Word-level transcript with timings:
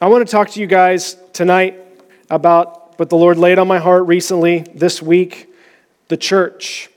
I 0.00 0.08
want 0.08 0.26
to 0.26 0.30
talk 0.30 0.50
to 0.50 0.60
you 0.60 0.66
guys 0.66 1.16
tonight 1.32 1.78
about 2.28 2.98
what 2.98 3.10
the 3.10 3.16
Lord 3.16 3.38
laid 3.38 3.60
on 3.60 3.68
my 3.68 3.78
heart 3.78 4.08
recently 4.08 4.66
this 4.74 5.00
week 5.00 5.48
the 6.08 6.16
church. 6.16 6.90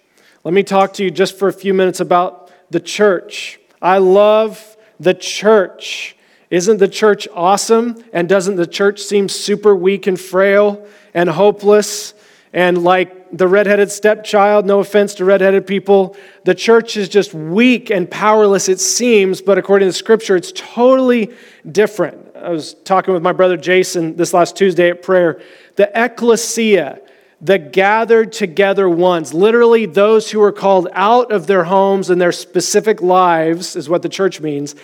Let 0.43 0.55
me 0.55 0.63
talk 0.63 0.93
to 0.93 1.03
you 1.03 1.11
just 1.11 1.37
for 1.37 1.47
a 1.47 1.53
few 1.53 1.75
minutes 1.75 1.99
about 1.99 2.51
the 2.71 2.79
church. 2.79 3.59
I 3.83 3.99
love 3.99 4.75
the 4.99 5.13
church. 5.13 6.15
Isn't 6.49 6.77
the 6.77 6.87
church 6.87 7.27
awesome? 7.35 8.03
And 8.13 8.27
doesn't 8.27 8.55
the 8.55 8.65
church 8.65 8.99
seem 9.01 9.29
super 9.29 9.75
weak 9.75 10.07
and 10.07 10.19
frail 10.19 10.83
and 11.13 11.29
hopeless 11.29 12.15
and 12.51 12.83
like 12.83 13.37
the 13.37 13.47
redheaded 13.47 13.91
stepchild? 13.91 14.65
No 14.65 14.79
offense 14.79 15.13
to 15.15 15.25
redheaded 15.25 15.67
people. 15.67 16.17
The 16.45 16.55
church 16.55 16.97
is 16.97 17.09
just 17.09 17.31
weak 17.31 17.91
and 17.91 18.09
powerless, 18.09 18.67
it 18.67 18.79
seems, 18.79 19.39
but 19.39 19.59
according 19.59 19.87
to 19.87 19.93
Scripture, 19.93 20.35
it's 20.35 20.51
totally 20.51 21.31
different. 21.71 22.26
I 22.47 22.51
was 22.51 22.75
talking 22.85 23.13
with 23.13 23.21
my 23.21 23.33
brother 23.33 23.57
Jason 23.57 24.15
this 24.15 24.33
last 24.33 24.55
Tuesday 24.55 24.89
at 24.89 25.03
prayer. 25.03 25.41
The 25.75 25.91
ecclesia, 25.93 27.01
the 27.41 27.59
gathered 27.59 28.31
together 28.31 28.87
ones, 28.87 29.33
literally 29.33 29.85
those 29.85 30.31
who 30.31 30.41
are 30.41 30.53
called 30.53 30.87
out 30.93 31.29
of 31.33 31.45
their 31.45 31.65
homes 31.65 32.09
and 32.09 32.21
their 32.21 32.31
specific 32.31 33.01
lives, 33.01 33.75
is 33.75 33.89
what 33.89 34.01
the 34.01 34.07
church 34.07 34.39
means 34.39 34.75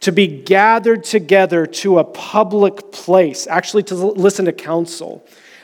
to 0.00 0.12
be 0.12 0.28
gathered 0.28 1.04
together 1.04 1.66
to 1.66 1.98
a 1.98 2.04
public 2.04 2.90
place, 2.90 3.46
actually 3.46 3.82
to 3.82 3.94
listen 3.94 4.46
to 4.46 4.52
counsel. 4.52 5.22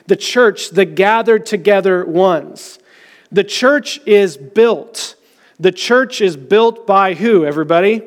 The 0.09 0.16
church, 0.16 0.69
the 0.69 0.85
gathered 0.85 1.47
together 1.47 2.05
ones. 2.05 2.79
The 3.33 3.45
church 3.45 3.99
is 4.05 4.37
built. 4.37 5.15
The 5.59 5.73
church 5.73 6.21
is 6.21 6.37
built 6.37 6.87
by 6.87 7.15
who, 7.15 7.47
everybody? 7.47 8.02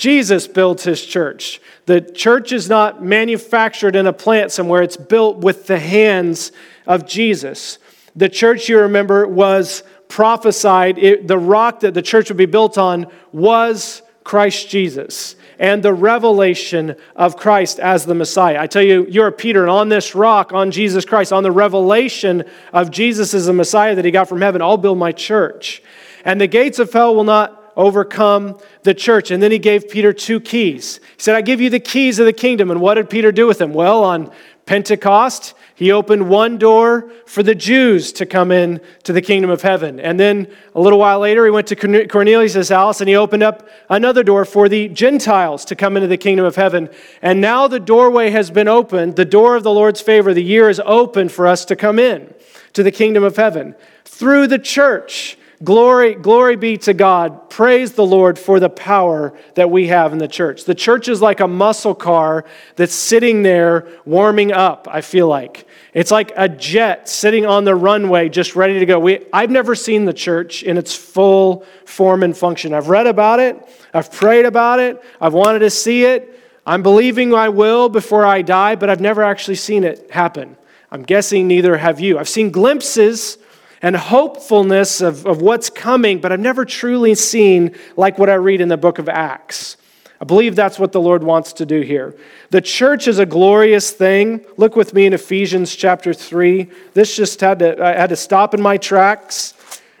Jesus 0.00 0.48
builds 0.48 0.82
his 0.82 1.04
church. 1.04 1.60
The 1.84 2.00
church 2.00 2.52
is 2.52 2.70
not 2.70 3.04
manufactured 3.04 3.94
in 3.94 4.06
a 4.06 4.14
plant 4.14 4.50
somewhere, 4.50 4.82
it's 4.82 4.96
built 4.96 5.38
with 5.38 5.66
the 5.66 5.78
hands 5.78 6.52
of 6.86 7.06
Jesus. 7.06 7.78
The 8.16 8.30
church, 8.30 8.70
you 8.70 8.78
remember, 8.78 9.26
was 9.26 9.82
prophesied. 10.08 10.96
It, 10.96 11.28
the 11.28 11.36
rock 11.36 11.80
that 11.80 11.92
the 11.92 12.00
church 12.00 12.30
would 12.30 12.38
be 12.38 12.46
built 12.46 12.78
on 12.78 13.08
was 13.30 14.00
Christ 14.24 14.70
Jesus 14.70 15.36
and 15.58 15.82
the 15.82 15.92
revelation 15.92 16.96
of 17.14 17.36
Christ 17.36 17.78
as 17.78 18.06
the 18.06 18.14
Messiah. 18.14 18.58
I 18.58 18.68
tell 18.68 18.82
you, 18.82 19.06
you're 19.06 19.30
Peter, 19.30 19.60
and 19.60 19.70
on 19.70 19.90
this 19.90 20.14
rock, 20.14 20.54
on 20.54 20.70
Jesus 20.70 21.04
Christ, 21.04 21.30
on 21.30 21.42
the 21.42 21.52
revelation 21.52 22.44
of 22.72 22.90
Jesus 22.90 23.34
as 23.34 23.44
the 23.44 23.52
Messiah 23.52 23.94
that 23.96 24.06
he 24.06 24.10
got 24.10 24.30
from 24.30 24.40
heaven, 24.40 24.62
I'll 24.62 24.78
build 24.78 24.96
my 24.96 25.12
church. 25.12 25.82
And 26.24 26.40
the 26.40 26.46
gates 26.46 26.78
of 26.78 26.90
hell 26.90 27.14
will 27.14 27.24
not 27.24 27.59
overcome 27.80 28.58
the 28.82 28.94
church. 28.94 29.30
And 29.30 29.42
then 29.42 29.50
he 29.50 29.58
gave 29.58 29.88
Peter 29.88 30.12
two 30.12 30.38
keys. 30.38 31.00
He 31.16 31.22
said, 31.22 31.34
I 31.34 31.40
give 31.40 31.60
you 31.60 31.70
the 31.70 31.80
keys 31.80 32.18
of 32.18 32.26
the 32.26 32.32
kingdom. 32.32 32.70
And 32.70 32.80
what 32.80 32.94
did 32.94 33.08
Peter 33.08 33.32
do 33.32 33.46
with 33.46 33.58
them? 33.58 33.72
Well, 33.72 34.04
on 34.04 34.30
Pentecost, 34.66 35.54
he 35.74 35.90
opened 35.90 36.28
one 36.28 36.58
door 36.58 37.10
for 37.26 37.42
the 37.42 37.54
Jews 37.54 38.12
to 38.12 38.26
come 38.26 38.52
in 38.52 38.80
to 39.02 39.12
the 39.12 39.22
kingdom 39.22 39.50
of 39.50 39.62
heaven. 39.62 39.98
And 39.98 40.20
then 40.20 40.46
a 40.74 40.80
little 40.80 40.98
while 40.98 41.18
later, 41.18 41.44
he 41.44 41.50
went 41.50 41.66
to 41.68 42.06
Cornelius' 42.06 42.68
house 42.68 43.00
and 43.00 43.08
he 43.08 43.16
opened 43.16 43.42
up 43.42 43.68
another 43.88 44.22
door 44.22 44.44
for 44.44 44.68
the 44.68 44.88
Gentiles 44.88 45.64
to 45.64 45.74
come 45.74 45.96
into 45.96 46.06
the 46.06 46.18
kingdom 46.18 46.44
of 46.44 46.54
heaven. 46.54 46.90
And 47.22 47.40
now 47.40 47.66
the 47.66 47.80
doorway 47.80 48.30
has 48.30 48.50
been 48.50 48.68
opened, 48.68 49.16
the 49.16 49.24
door 49.24 49.56
of 49.56 49.64
the 49.64 49.72
Lord's 49.72 50.00
favor, 50.00 50.32
the 50.34 50.44
year 50.44 50.68
is 50.68 50.80
open 50.84 51.28
for 51.28 51.46
us 51.46 51.64
to 51.64 51.74
come 51.74 51.98
in 51.98 52.32
to 52.74 52.82
the 52.82 52.92
kingdom 52.92 53.24
of 53.24 53.36
heaven 53.36 53.74
through 54.04 54.46
the 54.46 54.58
church. 54.58 55.36
Glory, 55.62 56.14
glory 56.14 56.56
be 56.56 56.78
to 56.78 56.94
God. 56.94 57.50
Praise 57.50 57.92
the 57.92 58.06
Lord 58.06 58.38
for 58.38 58.58
the 58.60 58.70
power 58.70 59.34
that 59.56 59.70
we 59.70 59.88
have 59.88 60.14
in 60.14 60.18
the 60.18 60.26
church. 60.26 60.64
The 60.64 60.74
church 60.74 61.06
is 61.06 61.20
like 61.20 61.40
a 61.40 61.46
muscle 61.46 61.94
car 61.94 62.46
that's 62.76 62.94
sitting 62.94 63.42
there 63.42 63.86
warming 64.06 64.52
up, 64.52 64.88
I 64.90 65.02
feel 65.02 65.28
like. 65.28 65.66
It's 65.92 66.10
like 66.10 66.32
a 66.34 66.48
jet 66.48 67.10
sitting 67.10 67.44
on 67.44 67.64
the 67.64 67.74
runway 67.74 68.30
just 68.30 68.56
ready 68.56 68.78
to 68.78 68.86
go. 68.86 68.98
We, 68.98 69.26
I've 69.34 69.50
never 69.50 69.74
seen 69.74 70.06
the 70.06 70.14
church 70.14 70.62
in 70.62 70.78
its 70.78 70.94
full 70.94 71.66
form 71.84 72.22
and 72.22 72.34
function. 72.34 72.72
I've 72.72 72.88
read 72.88 73.06
about 73.06 73.38
it, 73.38 73.62
I've 73.92 74.10
prayed 74.10 74.46
about 74.46 74.80
it, 74.80 75.02
I've 75.20 75.34
wanted 75.34 75.58
to 75.58 75.70
see 75.70 76.04
it. 76.04 76.38
I'm 76.64 76.82
believing 76.82 77.34
I 77.34 77.50
will 77.50 77.90
before 77.90 78.24
I 78.24 78.40
die, 78.40 78.76
but 78.76 78.88
I've 78.88 79.00
never 79.00 79.22
actually 79.22 79.56
seen 79.56 79.84
it 79.84 80.10
happen. 80.10 80.56
I'm 80.90 81.02
guessing 81.02 81.48
neither 81.48 81.76
have 81.76 82.00
you. 82.00 82.18
I've 82.18 82.28
seen 82.28 82.50
glimpses 82.50 83.36
and 83.82 83.96
hopefulness 83.96 85.00
of, 85.00 85.26
of 85.26 85.40
what's 85.40 85.70
coming, 85.70 86.20
but 86.20 86.32
I've 86.32 86.40
never 86.40 86.64
truly 86.64 87.14
seen 87.14 87.74
like 87.96 88.18
what 88.18 88.28
I 88.28 88.34
read 88.34 88.60
in 88.60 88.68
the 88.68 88.76
book 88.76 88.98
of 88.98 89.08
Acts. 89.08 89.76
I 90.20 90.26
believe 90.26 90.54
that's 90.54 90.78
what 90.78 90.92
the 90.92 91.00
Lord 91.00 91.24
wants 91.24 91.54
to 91.54 91.66
do 91.66 91.80
here. 91.80 92.14
The 92.50 92.60
church 92.60 93.08
is 93.08 93.18
a 93.18 93.24
glorious 93.24 93.90
thing. 93.90 94.44
Look 94.58 94.76
with 94.76 94.92
me 94.92 95.06
in 95.06 95.14
Ephesians 95.14 95.74
chapter 95.74 96.12
3. 96.12 96.68
This 96.92 97.16
just 97.16 97.40
had 97.40 97.60
to, 97.60 97.82
I 97.82 97.92
had 97.92 98.10
to 98.10 98.16
stop 98.16 98.52
in 98.52 98.60
my 98.60 98.76
tracks 98.76 99.54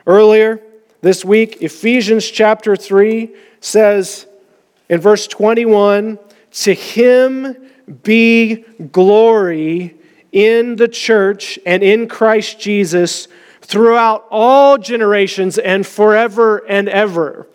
earlier 0.06 0.60
this 1.00 1.24
week. 1.24 1.62
Ephesians 1.62 2.30
chapter 2.30 2.76
3 2.76 3.34
says 3.60 4.26
in 4.90 5.00
verse 5.00 5.26
21 5.26 6.18
To 6.50 6.74
him 6.74 7.70
be 8.02 8.56
glory 8.92 9.96
in 10.32 10.76
the 10.76 10.88
church 10.88 11.58
and 11.64 11.82
in 11.82 12.08
Christ 12.08 12.60
Jesus 12.60 13.26
throughout 13.62 14.26
all 14.30 14.78
generations 14.78 15.58
and 15.58 15.86
forever 15.86 16.58
and 16.68 16.88
ever. 16.88 17.46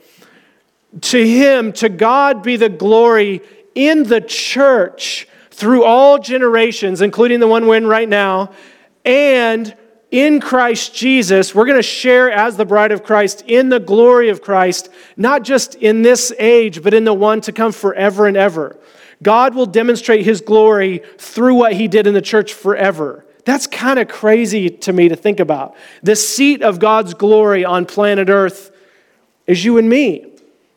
To 1.02 1.28
him, 1.28 1.74
to 1.74 1.90
God 1.90 2.42
be 2.42 2.56
the 2.56 2.70
glory 2.70 3.42
in 3.74 4.04
the 4.04 4.22
church 4.22 5.28
through 5.52 5.84
all 5.84 6.20
generations, 6.20 7.02
including 7.02 7.40
the 7.40 7.48
one 7.48 7.68
we're 7.68 7.78
in 7.78 7.88
right 7.88 8.08
now, 8.08 8.52
and 9.04 9.76
in 10.12 10.40
Christ 10.40 10.96
Jesus, 10.96 11.54
we're 11.54 11.66
going 11.66 11.78
to 11.78 11.84
share 11.84 12.32
as 12.32 12.56
the 12.56 12.66
bride 12.66 12.92
of 12.92 13.04
Christ 13.04 13.44
in 13.48 13.70
the 13.70 13.80
glory 13.80 14.30
of 14.30 14.42
Christ, 14.42 14.90
not 15.18 15.44
just 15.44 15.76
in 15.76 16.04
this 16.04 16.32
age, 16.40 16.82
but 16.82 16.94
in 16.94 17.04
the 17.04 17.14
one 17.14 17.42
to 17.42 17.52
come 17.52 17.72
forever 17.72 18.26
and 18.26 18.38
ever. 18.38 18.78
God 19.22 19.56
will 19.56 19.66
demonstrate 19.66 20.24
his 20.24 20.42
glory 20.42 21.02
through 21.18 21.56
what 21.56 21.74
he 21.74 21.88
did 21.88 22.08
in 22.08 22.14
the 22.14 22.22
church 22.22 22.54
forever. 22.54 23.25
That's 23.46 23.68
kind 23.68 24.00
of 24.00 24.08
crazy 24.08 24.70
to 24.70 24.92
me 24.92 25.10
to 25.10 25.16
think 25.16 25.40
about. 25.40 25.76
The 26.04 26.16
seat 26.16 26.64
of 26.64 26.80
God's 26.80 27.14
glory 27.14 27.64
on 27.64 27.86
planet 27.86 28.30
Earth 28.30 28.72
is 29.46 29.64
you 29.64 29.78
and 29.78 29.88
me. 29.88 30.26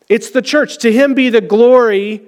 It's 0.07 0.29
the 0.29 0.41
church. 0.41 0.77
To 0.79 0.91
Him 0.91 1.15
be 1.15 1.29
the 1.29 1.41
glory 1.41 2.21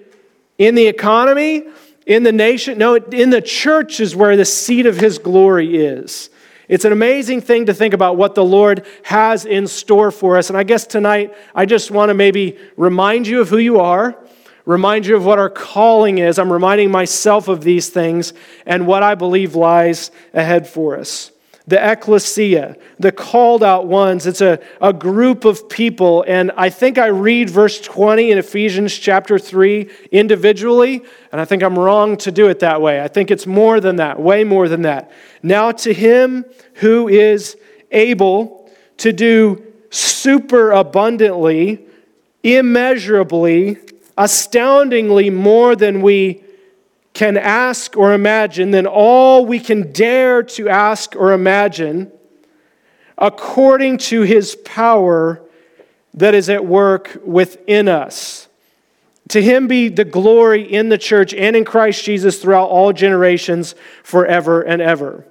in 0.58 0.76
the 0.76 0.88
economy, 0.88 1.64
in 2.06 2.24
the 2.24 2.32
nation. 2.32 2.80
No, 2.80 2.96
in 2.96 3.30
the 3.30 3.42
church 3.42 4.00
is 4.00 4.16
where 4.16 4.36
the 4.36 4.46
seat 4.46 4.88
of 4.88 4.98
His 4.98 5.20
glory 5.20 5.78
is. 5.78 6.32
It's 6.68 6.86
an 6.86 6.92
amazing 6.92 7.42
thing 7.42 7.68
to 7.68 7.74
think 7.74 7.94
about 7.94 8.18
what 8.18 8.34
the 8.34 8.46
Lord 8.46 8.86
has 9.04 9.46
in 9.46 9.68
store 9.68 10.10
for 10.10 10.38
us. 10.38 10.50
And 10.50 10.58
I 10.58 10.64
guess 10.64 10.88
tonight, 10.88 11.36
I 11.54 11.66
just 11.66 11.92
want 11.92 12.10
to 12.10 12.14
maybe 12.14 12.58
remind 12.78 13.28
you 13.28 13.42
of 13.42 13.50
who 13.50 13.58
you 13.58 13.80
are 13.80 14.18
remind 14.66 15.06
you 15.06 15.16
of 15.16 15.26
what 15.26 15.40
our 15.40 15.50
calling 15.50 16.18
is. 16.18 16.40
I'm 16.40 16.52
reminding 16.52 16.92
myself 16.92 17.48
of 17.48 17.64
these 17.64 17.90
things 17.90 18.34
and 18.66 18.88
what 18.88 19.04
I 19.04 19.16
believe 19.16 19.56
lies 19.56 20.12
ahead 20.34 20.68
for 20.68 20.98
us. 20.98 21.32
The 21.68 21.92
ecclesia, 21.92 22.76
the 23.00 23.12
called 23.12 23.64
out 23.64 23.86
ones, 23.86 24.26
it's 24.26 24.42
a, 24.42 24.60
a 24.82 24.92
group 24.92 25.46
of 25.46 25.70
people. 25.70 26.26
And 26.28 26.52
I 26.58 26.70
think 26.70 26.98
I 26.98 27.08
read 27.08 27.50
verse 27.50 27.80
20 27.80 28.32
in 28.32 28.38
Ephesians 28.40 28.98
chapter 28.98 29.38
3 29.38 29.90
individually, 30.12 31.04
and 31.32 31.40
I 31.40 31.46
think 31.46 31.62
I'm 31.62 31.78
wrong 31.78 32.18
to 32.18 32.32
do 32.32 32.50
it 32.50 32.60
that 32.60 32.82
way. 32.82 33.02
I 33.02 33.08
think 33.08 33.30
it's 33.30 33.46
more 33.46 33.80
than 33.80 33.98
that, 33.98 34.20
way 34.20 34.44
more 34.44 34.68
than 34.68 34.82
that. 34.82 35.12
Now, 35.44 35.72
to 35.72 35.94
him 35.94 36.46
who 36.76 37.08
is 37.08 37.56
able 37.92 38.70
to 38.98 39.14
do 39.14 39.64
super 39.92 40.72
abundantly, 40.72 41.86
immeasurably, 42.44 43.78
astoundingly 44.22 45.32
more 45.32 45.76
than 45.76 46.00
we 46.04 46.44
can 47.14 47.38
ask 47.38 47.98
or 47.98 48.14
imagine, 48.14 48.70
than 48.70 48.86
all 48.86 49.48
we 49.48 49.60
can 49.60 49.92
dare 49.92 50.44
to 50.44 50.70
ask 50.70 51.16
or 51.16 51.34
imagine, 51.34 52.12
according 53.18 53.98
to 53.98 54.22
his 54.22 54.56
power 54.58 55.42
that 56.14 56.36
is 56.36 56.50
at 56.50 56.64
work 56.64 57.20
within 57.26 57.88
us. 57.88 58.48
To 59.30 59.42
him 59.42 59.68
be 59.68 59.90
the 59.90 60.06
glory 60.06 60.72
in 60.72 60.90
the 60.90 61.00
church 61.00 61.34
and 61.34 61.56
in 61.56 61.66
Christ 61.66 62.04
Jesus 62.04 62.40
throughout 62.40 62.70
all 62.70 62.94
generations, 62.94 63.74
forever 64.04 64.62
and 64.62 64.84
ever. 64.84 65.26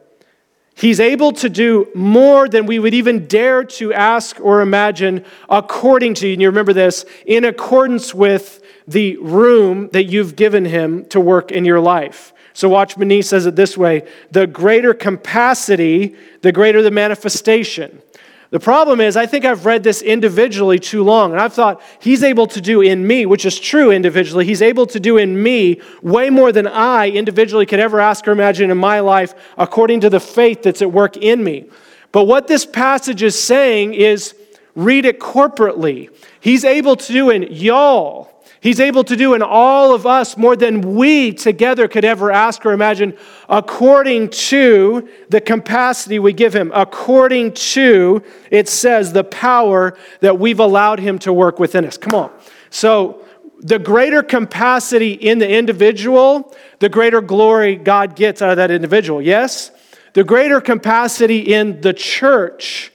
He's 0.75 0.99
able 0.99 1.33
to 1.33 1.49
do 1.49 1.89
more 1.95 2.49
than 2.49 2.67
we 2.67 2.79
would 2.79 2.95
even 2.95 3.29
dare 3.29 3.63
to 3.65 3.93
ask 3.93 4.41
or 4.41 4.63
imagine, 4.63 5.25
according 5.49 6.15
to, 6.15 6.33
and 6.33 6.43
you 6.43 6.49
remember 6.49 6.73
this, 6.73 7.05
in 7.25 7.45
accordance 7.45 8.13
with 8.15 8.63
the 8.87 9.17
room 9.19 9.89
that 9.93 10.05
you've 10.05 10.37
given 10.37 10.65
him 10.65 11.05
to 11.07 11.21
work 11.21 11.53
in 11.53 11.65
your 11.65 11.81
life. 11.81 12.33
So, 12.53 12.69
Watchman 12.69 13.09
Nee 13.09 13.23
says 13.23 13.47
it 13.47 13.57
this 13.57 13.77
way 13.77 14.07
the 14.31 14.47
greater 14.47 14.95
capacity, 14.95 16.17
the 16.43 16.53
greater 16.53 16.83
the 16.83 16.91
manifestation. 16.91 18.03
The 18.51 18.59
problem 18.59 19.01
is, 19.01 19.17
I 19.17 19.27
think 19.27 19.45
I've 19.45 19.65
read 19.65 19.85
this 19.85 20.03
individually 20.03 20.81
too 20.81 21.05
long, 21.05 21.31
and 21.31 21.41
I've 21.41 21.53
thought 21.53 21.81
he's 22.01 22.25
able 22.25 22.49
to 22.49 22.61
do 22.61 22.81
in 22.81 23.07
me, 23.07 23.25
which 23.25 23.47
is 23.47 23.61
true 23.61 23.93
individually, 23.93 24.45
he's 24.45 24.61
able 24.61 24.87
to 24.87 24.99
do 24.99 25.19
in 25.19 25.41
me 25.41 25.81
way 26.03 26.31
more 26.31 26.51
than 26.51 26.67
I 26.67 27.11
individually 27.11 27.65
could 27.65 27.79
ever 27.79 28.01
ask 28.01 28.27
or 28.27 28.33
imagine 28.33 28.73
in 28.73 28.77
my 28.77 28.99
life 28.99 29.35
according 29.57 30.01
to 30.01 30.11
the 30.11 30.19
faith 30.19 30.65
that's 30.65 30.83
at 30.83 30.91
work 30.91 31.17
in 31.17 31.45
me. 31.45 31.67
But 32.11 32.25
what 32.25 32.49
this 32.49 32.67
passage 32.67 33.23
is 33.23 33.39
saying 33.39 33.95
is 33.95 34.35
read 34.75 35.05
it 35.05 35.21
corporately. 35.21 36.11
He's 36.41 36.65
able 36.65 36.97
to 36.97 37.13
do 37.13 37.31
in 37.31 37.45
y'all. 37.45 38.30
He's 38.61 38.79
able 38.79 39.05
to 39.05 39.17
do 39.17 39.33
in 39.33 39.41
all 39.41 39.95
of 39.95 40.07
us 40.07 40.37
more 40.37 40.55
than 40.55 40.95
we 40.95 41.33
together 41.33 41.89
could 41.89 42.05
ever 42.05 42.31
ask 42.31 42.65
or 42.67 42.73
imagine, 42.73 43.17
according 43.49 44.29
to 44.29 45.09
the 45.31 45.41
capacity 45.41 46.19
we 46.19 46.35
give 46.35 46.55
him, 46.55 46.71
according 46.75 47.55
to, 47.55 48.23
it 48.51 48.69
says, 48.69 49.15
the 49.15 49.25
power 49.25 49.97
that 50.21 50.39
we've 50.39 50.61
allowed 50.61 50.99
him 50.99 51.19
to 51.21 51.33
work 51.33 51.59
within 51.59 51.87
us. 51.87 51.97
Come 51.97 52.15
on. 52.15 52.31
So, 52.69 53.25
the 53.63 53.79
greater 53.79 54.23
capacity 54.23 55.13
in 55.13 55.39
the 55.39 55.49
individual, 55.49 56.55
the 56.79 56.89
greater 56.89 57.21
glory 57.21 57.77
God 57.77 58.17
gets 58.17 58.41
out 58.41 58.51
of 58.51 58.57
that 58.57 58.71
individual. 58.71 59.21
Yes? 59.21 59.71
The 60.15 60.25
greater 60.25 60.61
capacity 60.61 61.41
in 61.41 61.81
the 61.83 61.93
church, 61.93 62.91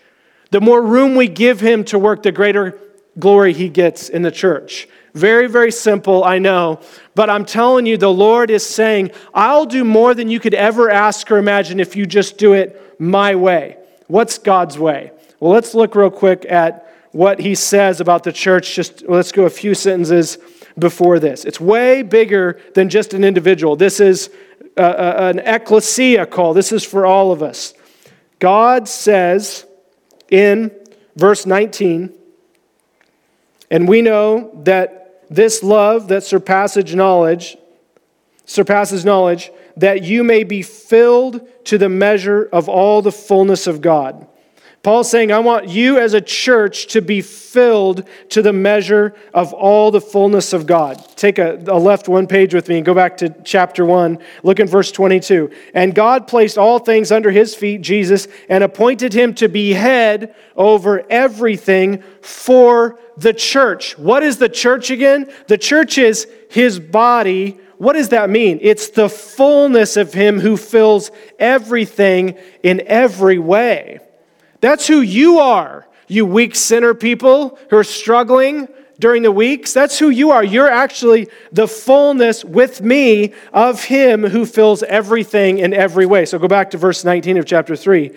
the 0.49 0.61
more 0.61 0.81
room 0.81 1.15
we 1.15 1.27
give 1.27 1.59
him 1.59 1.83
to 1.85 1.99
work, 1.99 2.23
the 2.23 2.31
greater 2.31 2.79
glory 3.19 3.53
he 3.53 3.69
gets 3.69 4.09
in 4.09 4.23
the 4.23 4.31
church. 4.31 4.87
Very, 5.15 5.47
very 5.47 5.71
simple, 5.71 6.25
I 6.25 6.39
know. 6.39 6.81
But 7.15 7.29
I'm 7.29 7.45
telling 7.45 7.85
you, 7.85 7.95
the 7.95 8.11
Lord 8.11 8.51
is 8.51 8.65
saying, 8.65 9.11
I'll 9.33 9.65
do 9.65 9.85
more 9.85 10.13
than 10.13 10.29
you 10.29 10.41
could 10.41 10.53
ever 10.53 10.89
ask 10.89 11.31
or 11.31 11.37
imagine 11.37 11.79
if 11.79 11.95
you 11.95 12.05
just 12.05 12.37
do 12.37 12.51
it 12.51 12.99
my 12.99 13.33
way. 13.33 13.77
What's 14.07 14.37
God's 14.37 14.77
way? 14.77 15.11
Well, 15.39 15.53
let's 15.53 15.73
look 15.73 15.95
real 15.95 16.11
quick 16.11 16.45
at 16.49 16.93
what 17.13 17.39
he 17.39 17.55
says 17.55 18.01
about 18.01 18.25
the 18.25 18.33
church. 18.33 18.75
Just 18.75 19.07
let's 19.07 19.31
go 19.31 19.45
a 19.45 19.49
few 19.49 19.73
sentences 19.73 20.37
before 20.77 21.17
this. 21.17 21.45
It's 21.45 21.61
way 21.61 22.01
bigger 22.01 22.59
than 22.73 22.89
just 22.89 23.13
an 23.13 23.23
individual. 23.23 23.77
This 23.77 24.01
is 24.01 24.29
a, 24.75 24.83
a, 24.83 25.29
an 25.29 25.39
ecclesia 25.39 26.25
call. 26.25 26.53
This 26.53 26.73
is 26.73 26.83
for 26.83 27.05
all 27.05 27.31
of 27.31 27.41
us. 27.41 27.73
God 28.39 28.89
says 28.89 29.65
in 30.29 30.71
verse 31.15 31.45
19, 31.45 32.13
and 33.71 33.87
we 33.87 34.01
know 34.01 34.51
that 34.63 35.04
this 35.35 35.61
love 35.63 36.07
that 36.07 36.23
surpasses 36.23 36.95
knowledge, 36.95 37.57
surpasses 38.45 39.03
knowledge, 39.03 39.51
that 39.77 40.03
you 40.03 40.23
may 40.23 40.43
be 40.43 40.61
filled 40.61 41.41
to 41.65 41.77
the 41.77 41.89
measure 41.89 42.47
of 42.51 42.69
all 42.69 43.01
the 43.01 43.11
fullness 43.11 43.67
of 43.67 43.81
God. 43.81 44.27
Paul's 44.85 45.09
saying, 45.09 45.31
I 45.31 45.39
want 45.39 45.67
you 45.67 45.97
as 45.97 46.13
a 46.13 46.21
church 46.21 46.85
to 46.89 47.01
be 47.01 47.19
filled 47.19 48.07
to 48.29 48.43
the 48.43 48.53
measure 48.53 49.15
of 49.33 49.51
all 49.51 49.89
the 49.89 49.99
fullness 49.99 50.53
of 50.53 50.67
God. 50.67 51.03
Take 51.15 51.39
a, 51.39 51.55
a, 51.65 51.79
left 51.79 52.07
one 52.07 52.27
page 52.27 52.53
with 52.53 52.69
me 52.69 52.75
and 52.75 52.85
go 52.85 52.93
back 52.93 53.17
to 53.17 53.33
chapter 53.43 53.83
1. 53.83 54.19
Look 54.43 54.59
in 54.59 54.67
verse 54.67 54.91
22. 54.91 55.49
And 55.73 55.95
God 55.95 56.27
placed 56.27 56.59
all 56.59 56.77
things 56.77 57.11
under 57.11 57.31
his 57.31 57.55
feet, 57.55 57.81
Jesus, 57.81 58.27
and 58.47 58.63
appointed 58.63 59.11
him 59.11 59.33
to 59.35 59.47
be 59.47 59.73
head 59.73 60.35
over 60.55 61.03
everything 61.09 62.03
for 62.21 62.99
the 63.17 63.33
church. 63.33 63.97
What 63.97 64.21
is 64.21 64.37
the 64.37 64.49
church 64.49 64.91
again? 64.91 65.33
The 65.47 65.57
church 65.57 65.97
is 65.97 66.27
his 66.51 66.79
body. 66.79 67.59
What 67.79 67.93
does 67.93 68.09
that 68.09 68.29
mean? 68.29 68.59
It's 68.61 68.89
the 68.89 69.09
fullness 69.09 69.97
of 69.97 70.13
him 70.13 70.39
who 70.39 70.57
fills 70.57 71.09
everything 71.39 72.37
in 72.61 72.83
every 72.85 73.39
way. 73.39 74.01
That's 74.61 74.87
who 74.87 75.01
you 75.01 75.39
are, 75.39 75.87
you 76.07 76.25
weak 76.25 76.55
sinner 76.55 76.93
people 76.93 77.57
who 77.69 77.77
are 77.77 77.83
struggling 77.83 78.67
during 78.99 79.23
the 79.23 79.31
weeks. 79.31 79.73
That's 79.73 79.99
who 79.99 80.09
you 80.09 80.31
are. 80.31 80.43
You're 80.43 80.69
actually 80.69 81.29
the 81.51 81.67
fullness 81.67 82.45
with 82.45 82.81
me 82.81 83.33
of 83.53 83.83
him 83.85 84.23
who 84.23 84.45
fills 84.45 84.83
everything 84.83 85.59
in 85.59 85.73
every 85.73 86.05
way. 86.05 86.25
So 86.25 86.39
go 86.39 86.47
back 86.47 86.71
to 86.71 86.77
verse 86.77 87.03
19 87.03 87.37
of 87.37 87.45
chapter 87.45 87.75
3. 87.75 88.11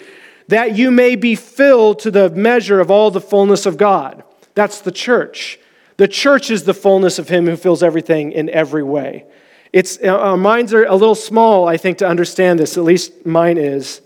That 0.48 0.76
you 0.76 0.90
may 0.90 1.16
be 1.16 1.34
filled 1.34 1.98
to 2.00 2.10
the 2.10 2.30
measure 2.30 2.80
of 2.80 2.90
all 2.90 3.10
the 3.10 3.20
fullness 3.20 3.66
of 3.66 3.76
God. 3.76 4.22
That's 4.54 4.80
the 4.80 4.92
church. 4.92 5.58
The 5.98 6.08
church 6.08 6.50
is 6.50 6.64
the 6.64 6.74
fullness 6.74 7.18
of 7.18 7.28
him 7.28 7.46
who 7.46 7.56
fills 7.56 7.82
everything 7.82 8.32
in 8.32 8.48
every 8.50 8.82
way. 8.82 9.24
It's, 9.72 9.98
uh, 10.02 10.16
our 10.16 10.36
minds 10.36 10.72
are 10.72 10.84
a 10.84 10.94
little 10.94 11.14
small, 11.14 11.68
I 11.68 11.76
think, 11.76 11.98
to 11.98 12.08
understand 12.08 12.58
this. 12.58 12.78
At 12.78 12.84
least 12.84 13.26
mine 13.26 13.58
is. 13.58 14.00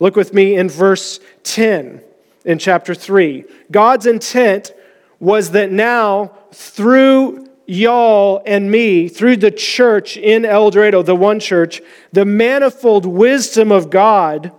Look 0.00 0.16
with 0.16 0.34
me 0.34 0.56
in 0.56 0.68
verse 0.68 1.20
10 1.44 2.02
in 2.44 2.58
chapter 2.58 2.94
3. 2.94 3.44
God's 3.70 4.06
intent 4.06 4.72
was 5.18 5.52
that 5.52 5.72
now, 5.72 6.32
through 6.52 7.48
y'all 7.66 8.42
and 8.46 8.70
me, 8.70 9.08
through 9.08 9.36
the 9.36 9.50
church 9.50 10.16
in 10.16 10.44
El 10.44 10.70
Dorado, 10.70 11.02
the 11.02 11.16
one 11.16 11.40
church, 11.40 11.80
the 12.12 12.24
manifold 12.24 13.06
wisdom 13.06 13.72
of 13.72 13.90
God 13.90 14.52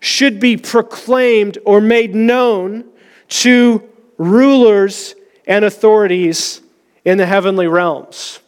should 0.00 0.38
be 0.38 0.56
proclaimed 0.56 1.58
or 1.64 1.80
made 1.80 2.14
known 2.14 2.84
to 3.28 3.82
rulers 4.18 5.14
and 5.46 5.64
authorities 5.64 6.60
in 7.04 7.18
the 7.18 7.26
heavenly 7.26 7.66
realms. 7.66 8.40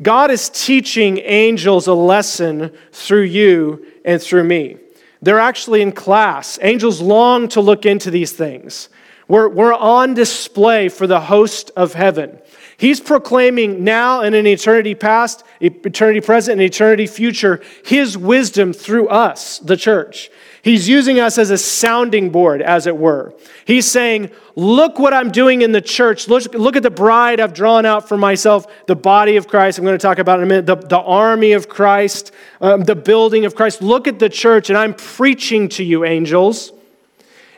God 0.00 0.30
is 0.30 0.48
teaching 0.48 1.18
angels 1.18 1.88
a 1.88 1.94
lesson 1.94 2.72
through 2.92 3.22
you 3.22 3.84
and 4.04 4.22
through 4.22 4.44
me. 4.44 4.76
They're 5.22 5.40
actually 5.40 5.82
in 5.82 5.92
class. 5.92 6.58
Angels 6.62 7.00
long 7.00 7.48
to 7.48 7.60
look 7.60 7.86
into 7.86 8.10
these 8.10 8.32
things. 8.32 8.88
We're, 9.26 9.48
we're 9.48 9.74
on 9.74 10.14
display 10.14 10.88
for 10.88 11.06
the 11.06 11.20
host 11.20 11.70
of 11.76 11.92
heaven. 11.92 12.38
He's 12.78 13.00
proclaiming 13.00 13.84
now 13.84 14.22
and 14.22 14.34
in 14.34 14.46
eternity 14.46 14.94
past, 14.94 15.44
eternity 15.60 16.20
present, 16.20 16.60
and 16.60 16.62
eternity 16.62 17.06
future, 17.06 17.60
his 17.84 18.16
wisdom 18.16 18.72
through 18.72 19.08
us, 19.08 19.58
the 19.58 19.76
church. 19.76 20.30
He's 20.62 20.88
using 20.88 21.20
us 21.20 21.38
as 21.38 21.50
a 21.50 21.58
sounding 21.58 22.30
board, 22.30 22.62
as 22.62 22.86
it 22.86 22.96
were. 22.96 23.34
He's 23.64 23.86
saying, 23.86 24.30
Look 24.56 24.98
what 24.98 25.14
I'm 25.14 25.30
doing 25.30 25.62
in 25.62 25.70
the 25.70 25.80
church. 25.80 26.26
Look, 26.26 26.52
look 26.52 26.74
at 26.74 26.82
the 26.82 26.90
bride 26.90 27.38
I've 27.38 27.54
drawn 27.54 27.86
out 27.86 28.08
for 28.08 28.16
myself, 28.16 28.66
the 28.86 28.96
body 28.96 29.36
of 29.36 29.46
Christ. 29.46 29.78
I'm 29.78 29.84
going 29.84 29.96
to 29.96 30.02
talk 30.02 30.18
about 30.18 30.40
in 30.40 30.44
a 30.44 30.48
minute, 30.48 30.66
the, 30.66 30.74
the 30.74 30.98
army 30.98 31.52
of 31.52 31.68
Christ, 31.68 32.32
um, 32.60 32.82
the 32.82 32.96
building 32.96 33.44
of 33.44 33.54
Christ. 33.54 33.82
Look 33.82 34.08
at 34.08 34.18
the 34.18 34.28
church, 34.28 34.68
and 34.68 34.76
I'm 34.76 34.94
preaching 34.94 35.68
to 35.70 35.84
you, 35.84 36.04
angels. 36.04 36.72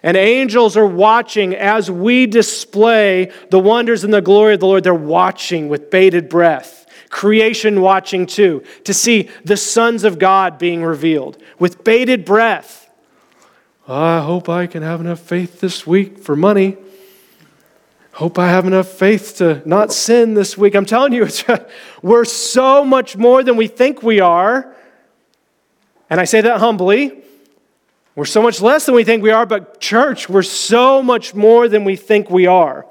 And 0.02 0.16
angels 0.16 0.76
are 0.76 0.86
watching 0.86 1.54
as 1.54 1.90
we 1.90 2.26
display 2.26 3.32
the 3.50 3.58
wonders 3.58 4.04
and 4.04 4.12
the 4.12 4.22
glory 4.22 4.54
of 4.54 4.60
the 4.60 4.66
Lord. 4.66 4.84
They're 4.84 4.94
watching 4.94 5.68
with 5.68 5.90
bated 5.90 6.28
breath. 6.28 6.86
Creation 7.10 7.80
watching 7.80 8.24
too, 8.24 8.62
to 8.84 8.94
see 8.94 9.28
the 9.44 9.56
sons 9.56 10.04
of 10.04 10.18
God 10.18 10.58
being 10.58 10.84
revealed 10.84 11.42
with 11.58 11.82
bated 11.82 12.24
breath. 12.24 12.79
I 13.90 14.20
hope 14.20 14.48
I 14.48 14.68
can 14.68 14.84
have 14.84 15.00
enough 15.00 15.18
faith 15.18 15.58
this 15.58 15.84
week 15.84 16.18
for 16.18 16.36
money. 16.36 16.76
Hope 18.12 18.38
I 18.38 18.48
have 18.48 18.64
enough 18.64 18.86
faith 18.86 19.38
to 19.38 19.62
not 19.68 19.92
sin 19.92 20.34
this 20.34 20.56
week. 20.56 20.76
I'm 20.76 20.86
telling 20.86 21.12
you, 21.12 21.26
we're 22.02 22.24
so 22.24 22.84
much 22.84 23.16
more 23.16 23.42
than 23.42 23.56
we 23.56 23.66
think 23.66 24.00
we 24.00 24.20
are. 24.20 24.72
And 26.08 26.20
I 26.20 26.24
say 26.24 26.40
that 26.40 26.60
humbly. 26.60 27.20
We're 28.14 28.26
so 28.26 28.40
much 28.40 28.60
less 28.60 28.86
than 28.86 28.94
we 28.94 29.02
think 29.02 29.24
we 29.24 29.32
are, 29.32 29.44
but 29.44 29.80
church, 29.80 30.28
we're 30.28 30.42
so 30.42 31.02
much 31.02 31.34
more 31.34 31.66
than 31.66 31.82
we 31.82 31.96
think 31.96 32.30
we 32.30 32.46
are. 32.46 32.86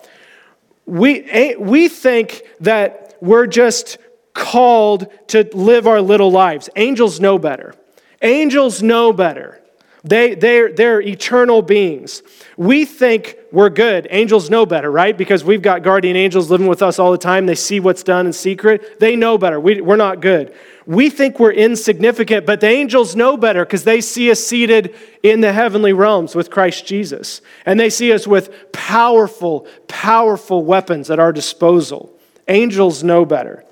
We, 0.85 1.23
eh, 1.23 1.55
we 1.57 1.87
think 1.87 2.41
that 2.59 3.15
we're 3.21 3.47
just 3.47 3.99
called 4.33 5.07
to 5.29 5.47
live 5.53 5.87
our 5.87 6.01
little 6.01 6.31
lives. 6.31 6.69
Angels 6.75 7.21
know 7.21 7.39
better. 7.39 7.73
Angels 8.21 8.83
know 8.83 9.13
better. 9.13 9.61
They, 10.03 10.33
they're, 10.33 10.71
they're 10.71 11.01
eternal 11.01 11.61
beings. 11.61 12.23
We 12.55 12.85
think 12.85 13.35
we're 13.51 13.69
good. 13.69 14.07
Angels 14.09 14.49
know 14.49 14.65
better, 14.65 14.89
right? 14.89 15.17
Because 15.17 15.43
we've 15.43 15.61
got 15.61 15.83
guardian 15.83 16.15
angels 16.15 16.49
living 16.49 16.67
with 16.67 16.81
us 16.81 16.99
all 16.99 17.11
the 17.11 17.17
time. 17.17 17.45
They 17.45 17.55
see 17.55 17.81
what's 17.81 18.03
done 18.03 18.25
in 18.25 18.33
secret. 18.33 18.99
They 18.99 19.17
know 19.17 19.37
better. 19.37 19.59
We, 19.59 19.81
we're 19.81 19.97
not 19.97 20.21
good. 20.21 20.53
We 20.85 21.09
think 21.09 21.37
we're 21.37 21.51
insignificant, 21.51 22.45
but 22.45 22.61
the 22.61 22.67
angels 22.67 23.15
know 23.15 23.35
better 23.35 23.65
because 23.65 23.83
they 23.83 23.99
see 23.99 24.31
us 24.31 24.39
seated 24.39 24.95
in 25.21 25.41
the 25.41 25.51
heavenly 25.51 25.91
realms 25.91 26.33
with 26.33 26.49
Christ 26.49 26.85
Jesus. 26.85 27.41
And 27.65 27.77
they 27.77 27.89
see 27.89 28.13
us 28.13 28.25
with 28.25 28.71
powerful, 28.71 29.67
powerful 29.89 30.63
weapons 30.63 31.11
at 31.11 31.19
our 31.19 31.33
disposal. 31.33 32.17
Angels 32.47 33.03
know 33.03 33.25
better. 33.25 33.65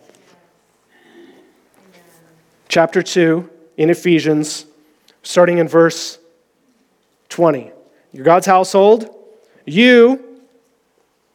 Chapter 2.67 3.01
2 3.01 3.49
in 3.77 3.89
Ephesians 3.89 4.65
starting 5.27 5.57
in 5.57 5.67
verse 5.67 6.19
20. 7.27 7.69
You're 8.13 8.23
God's 8.23 8.45
household. 8.45 9.13
You, 9.65 10.41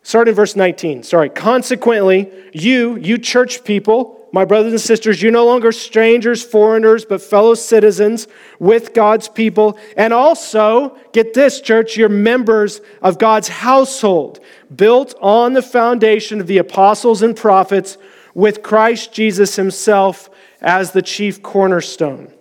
start 0.03 0.29
in 0.29 0.35
verse 0.35 0.57
19. 0.57 1.03
Sorry. 1.03 1.29
Consequently, 1.29 2.33
you, 2.55 2.97
you 2.97 3.19
church 3.19 3.65
people, 3.65 4.27
my 4.33 4.47
brothers 4.47 4.73
and 4.73 4.81
sisters, 4.81 5.21
you're 5.21 5.31
no 5.31 5.45
longer 5.45 5.73
strangers, 5.73 6.43
foreigners, 6.43 7.05
but 7.05 7.21
fellow 7.21 7.53
citizens 7.53 8.29
with 8.59 8.95
God's 8.95 9.29
people. 9.29 9.79
And 9.95 10.15
also, 10.15 10.97
get 11.13 11.35
this, 11.35 11.61
church, 11.61 11.95
you're 11.95 12.09
members 12.09 12.81
of 13.03 13.19
God's 13.19 13.49
household, 13.49 14.41
built 14.75 15.15
on 15.21 15.53
the 15.53 15.61
foundation 15.61 16.41
of 16.41 16.47
the 16.47 16.57
apostles 16.57 17.21
and 17.21 17.37
prophets, 17.37 17.99
with 18.33 18.63
Christ 18.63 19.13
Jesus 19.13 19.57
himself 19.57 20.31
as 20.63 20.93
the 20.93 21.03
chief 21.03 21.43
cornerstone. 21.43 22.33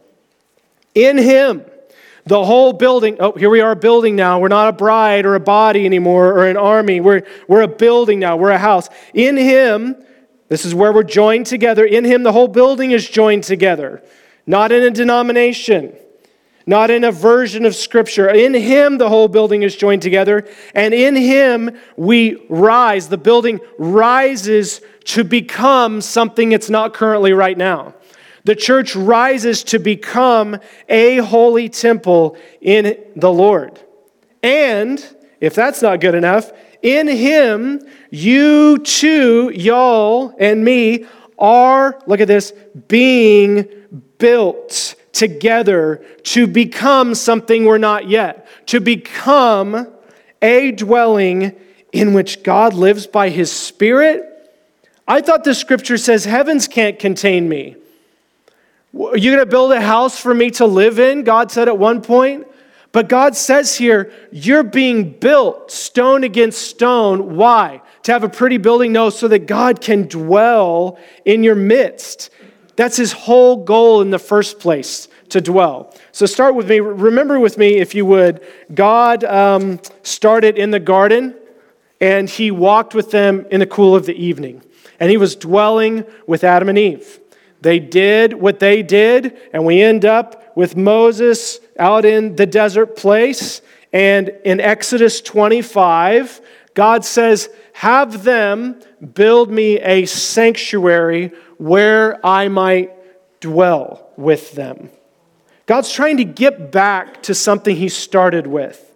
In 0.94 1.18
him, 1.18 1.66
the 2.26 2.44
whole 2.44 2.74
building, 2.74 3.18
oh, 3.20 3.32
here 3.34 3.50
we 3.50 3.62
are 3.62 3.76
building 3.76 4.16
now. 4.16 4.40
We're 4.40 4.48
not 4.48 4.68
a 4.68 4.74
bride 4.74 5.26
or 5.26 5.36
a 5.36 5.40
body 5.40 5.86
anymore 5.86 6.34
or 6.34 6.48
an 6.48 6.58
army. 6.58 7.00
We're, 7.00 7.24
we're 7.48 7.62
a 7.62 7.68
building 7.68 8.20
now. 8.20 8.38
We're 8.38 8.52
a 8.52 8.58
house. 8.58 8.90
In 9.14 9.38
him, 9.38 9.96
this 10.52 10.66
is 10.66 10.76
where 10.76 10.92
we're 10.92 11.04
joined 11.04 11.46
together. 11.46 11.86
In 11.86 12.04
Him, 12.04 12.24
the 12.24 12.34
whole 12.34 12.50
building 12.50 12.92
is 12.92 13.10
joined 13.10 13.46
together, 13.46 14.04
not 14.46 14.74
in 14.74 14.84
a 14.84 14.92
denomination, 14.92 15.96
not 16.66 16.92
in 16.92 17.06
a 17.06 17.12
version 17.14 17.66
of 17.66 17.74
Scripture. 17.74 18.30
In 18.30 18.54
Him, 18.54 18.98
the 18.98 19.08
whole 19.08 19.30
building 19.30 19.64
is 19.64 19.78
joined 19.78 20.02
together, 20.02 20.46
and 20.76 20.94
in 20.94 21.16
Him, 21.16 21.78
we 21.96 22.46
rise. 22.50 23.08
The 23.08 23.18
building 23.18 23.62
rises 23.78 24.82
to 25.06 25.24
become 25.24 26.02
something 26.02 26.52
it's 26.52 26.70
not 26.70 26.94
currently 26.94 27.32
right 27.32 27.58
now. 27.58 27.96
The 28.44 28.56
church 28.56 28.96
rises 28.96 29.64
to 29.66 29.80
become 29.80 30.58
a 30.90 31.18
holy 31.18 31.70
temple 31.70 32.38
in 32.60 32.98
the 33.16 33.32
Lord. 33.32 33.80
And 34.42 35.04
if 35.40 35.54
that's 35.54 35.82
not 35.82 36.02
good 36.02 36.16
enough, 36.16 36.52
in 36.82 37.08
him, 37.08 37.82
you 38.10 38.80
too, 38.80 39.52
y'all 39.54 40.34
and 40.40 40.64
me, 40.64 41.06
are, 41.38 42.00
look 42.08 42.20
at 42.20 42.28
this, 42.28 42.54
being 42.88 43.68
built 44.18 44.96
together 45.12 46.04
to 46.24 46.48
become 46.48 47.14
something 47.16 47.66
we're 47.66 47.78
not 47.78 48.08
yet, 48.08 48.48
to 48.68 48.80
become 48.80 49.88
a 50.42 50.72
dwelling 50.72 51.56
in 51.92 52.14
which 52.14 52.44
God 52.44 52.74
lives 52.74 53.06
by 53.06 53.30
his 53.30 53.52
Spirit. 53.52 54.24
I 55.08 55.22
thought 55.22 55.44
the 55.44 55.54
scripture 55.54 55.98
says 55.98 56.26
heavens 56.26 56.68
can't 56.68 56.98
contain 56.98 57.50
me. 57.50 57.76
Are 58.94 59.18
you 59.18 59.32
going 59.32 59.44
to 59.44 59.50
build 59.50 59.72
a 59.72 59.82
house 59.82 60.20
for 60.20 60.34
me 60.34 60.50
to 60.52 60.66
live 60.66 61.00
in? 61.00 61.24
God 61.24 61.52
said 61.52 61.68
at 61.68 61.78
one 61.78 62.02
point. 62.02 62.48
But 62.92 63.08
God 63.08 63.38
says 63.38 63.78
here, 63.78 64.12
you're 64.32 64.64
being 64.64 65.12
built 65.12 65.72
stone 65.72 66.26
against 66.26 66.62
stone. 66.62 67.38
Why? 67.38 67.82
To 68.04 68.12
have 68.12 68.24
a 68.24 68.30
pretty 68.30 68.58
building? 68.58 68.92
No, 68.92 69.10
so 69.10 69.30
that 69.30 69.48
God 69.48 69.80
can 69.80 70.08
dwell 70.08 71.00
in 71.24 71.42
your 71.42 71.56
midst. 71.56 72.32
That's 72.76 72.98
his 72.98 73.14
whole 73.14 73.64
goal 73.64 74.02
in 74.02 74.10
the 74.10 74.20
first 74.20 74.60
place 74.60 75.08
to 75.30 75.40
dwell. 75.40 75.96
So 76.12 76.26
start 76.26 76.56
with 76.56 76.68
me. 76.68 76.82
Remember 76.82 77.40
with 77.40 77.58
me, 77.58 77.78
if 77.78 77.96
you 77.96 78.06
would, 78.06 78.46
God 78.74 79.24
um, 79.24 79.80
started 80.04 80.58
in 80.58 80.72
the 80.72 80.80
garden 80.80 81.36
and 82.02 82.30
he 82.30 82.52
walked 82.52 82.94
with 82.94 83.12
them 83.12 83.46
in 83.52 83.62
the 83.62 83.68
cool 83.68 83.96
of 83.96 84.06
the 84.06 84.16
evening. 84.16 84.62
And 85.00 85.10
he 85.10 85.16
was 85.16 85.38
dwelling 85.38 86.04
with 86.28 86.44
Adam 86.44 86.68
and 86.68 86.78
Eve. 86.78 87.21
They 87.62 87.80
did 87.80 88.34
what 88.34 88.60
they 88.60 88.82
did, 88.82 89.38
and 89.54 89.66
we 89.66 89.82
end 89.82 90.04
up 90.04 90.56
with 90.58 90.76
Moses 90.76 91.60
out 91.78 92.06
in 92.06 92.36
the 92.36 92.46
desert 92.46 92.98
place. 92.98 93.62
And 93.94 94.30
in 94.44 94.60
Exodus 94.60 95.22
25, 95.22 96.42
God 96.74 97.06
says, 97.06 97.50
Have 97.74 98.24
them 98.24 98.80
build 99.14 99.52
me 99.52 99.80
a 99.80 100.06
sanctuary 100.06 101.32
where 101.58 102.26
I 102.26 102.48
might 102.48 102.92
dwell 103.40 104.10
with 104.18 104.54
them. 104.54 104.90
God's 105.66 105.92
trying 105.92 106.18
to 106.18 106.24
get 106.24 106.72
back 106.72 107.24
to 107.24 107.36
something 107.36 107.76
he 107.76 107.90
started 107.90 108.48
with. 108.48 108.91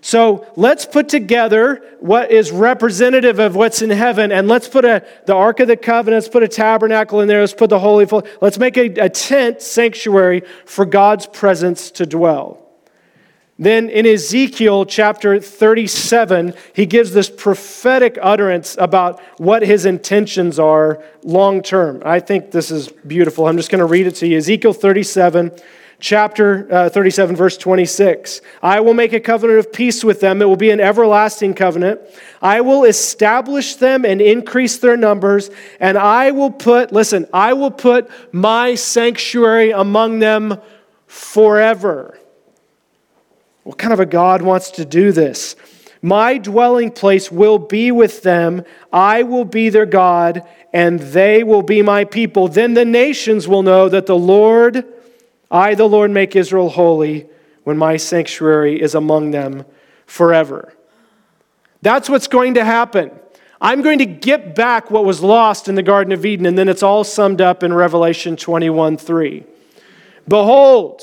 So 0.00 0.46
let's 0.56 0.86
put 0.86 1.08
together 1.08 1.82
what 2.00 2.30
is 2.30 2.50
representative 2.50 3.38
of 3.38 3.54
what's 3.54 3.82
in 3.82 3.90
heaven, 3.90 4.32
and 4.32 4.48
let's 4.48 4.68
put 4.68 4.84
a, 4.84 5.06
the 5.26 5.34
Ark 5.34 5.60
of 5.60 5.68
the 5.68 5.76
Covenant, 5.76 6.22
let's 6.22 6.32
put 6.32 6.42
a 6.42 6.48
tabernacle 6.48 7.20
in 7.20 7.28
there, 7.28 7.40
let's 7.40 7.52
put 7.52 7.70
the 7.70 7.78
Holy, 7.78 8.06
let's 8.40 8.58
make 8.58 8.76
a, 8.78 8.86
a 8.94 9.08
tent 9.08 9.60
sanctuary 9.60 10.42
for 10.64 10.84
God's 10.84 11.26
presence 11.26 11.90
to 11.92 12.06
dwell. 12.06 12.60
Then 13.60 13.90
in 13.90 14.06
Ezekiel 14.06 14.86
chapter 14.86 15.38
37, 15.38 16.54
he 16.72 16.86
gives 16.86 17.12
this 17.12 17.28
prophetic 17.28 18.18
utterance 18.22 18.74
about 18.80 19.20
what 19.36 19.62
his 19.62 19.84
intentions 19.84 20.58
are 20.58 21.04
long 21.22 21.62
term. 21.62 22.00
I 22.02 22.20
think 22.20 22.52
this 22.52 22.70
is 22.70 22.88
beautiful. 22.88 23.46
I'm 23.46 23.58
just 23.58 23.70
going 23.70 23.80
to 23.80 23.84
read 23.84 24.06
it 24.06 24.14
to 24.16 24.26
you. 24.26 24.38
Ezekiel 24.38 24.72
37, 24.72 25.52
chapter 26.00 26.66
uh, 26.70 26.88
37, 26.88 27.36
verse 27.36 27.56
26. 27.56 28.40
I 28.62 28.80
will 28.80 28.94
make 28.94 29.12
a 29.12 29.20
covenant 29.20 29.58
of 29.58 29.72
peace 29.72 30.02
with 30.02 30.20
them. 30.20 30.42
It 30.42 30.46
will 30.46 30.56
be 30.56 30.70
an 30.70 30.80
everlasting 30.80 31.54
covenant. 31.54 32.00
I 32.42 32.62
will 32.62 32.84
establish 32.84 33.76
them 33.76 34.04
and 34.04 34.20
increase 34.20 34.78
their 34.78 34.96
numbers, 34.96 35.50
and 35.78 35.96
I 35.96 36.30
will 36.30 36.50
put, 36.50 36.90
listen, 36.90 37.26
I 37.32 37.52
will 37.52 37.70
put 37.70 38.10
my 38.32 38.74
sanctuary 38.74 39.70
among 39.70 40.18
them 40.18 40.60
forever. 41.06 42.18
What 43.62 43.78
kind 43.78 43.92
of 43.92 44.00
a 44.00 44.06
God 44.06 44.42
wants 44.42 44.70
to 44.72 44.84
do 44.84 45.12
this? 45.12 45.54
My 46.02 46.38
dwelling 46.38 46.90
place 46.90 47.30
will 47.30 47.58
be 47.58 47.92
with 47.92 48.22
them. 48.22 48.64
I 48.90 49.22
will 49.22 49.44
be 49.44 49.68
their 49.68 49.86
God, 49.86 50.48
and 50.72 50.98
they 50.98 51.44
will 51.44 51.62
be 51.62 51.82
my 51.82 52.04
people. 52.04 52.48
Then 52.48 52.72
the 52.72 52.86
nations 52.86 53.46
will 53.46 53.62
know 53.62 53.88
that 53.90 54.06
the 54.06 54.16
Lord 54.16 54.86
I, 55.50 55.74
the 55.74 55.88
Lord, 55.88 56.10
make 56.10 56.36
Israel 56.36 56.68
holy 56.68 57.28
when 57.64 57.76
my 57.76 57.96
sanctuary 57.96 58.80
is 58.80 58.94
among 58.94 59.32
them 59.32 59.64
forever. 60.06 60.74
That's 61.82 62.08
what's 62.08 62.28
going 62.28 62.54
to 62.54 62.64
happen. 62.64 63.10
I'm 63.60 63.82
going 63.82 63.98
to 63.98 64.06
get 64.06 64.54
back 64.54 64.90
what 64.90 65.04
was 65.04 65.22
lost 65.22 65.68
in 65.68 65.74
the 65.74 65.82
Garden 65.82 66.12
of 66.12 66.24
Eden, 66.24 66.46
and 66.46 66.56
then 66.56 66.68
it's 66.68 66.82
all 66.82 67.04
summed 67.04 67.40
up 67.40 67.62
in 67.62 67.72
Revelation 67.72 68.36
21 68.36 68.96
3. 68.96 69.44
Behold, 70.26 71.02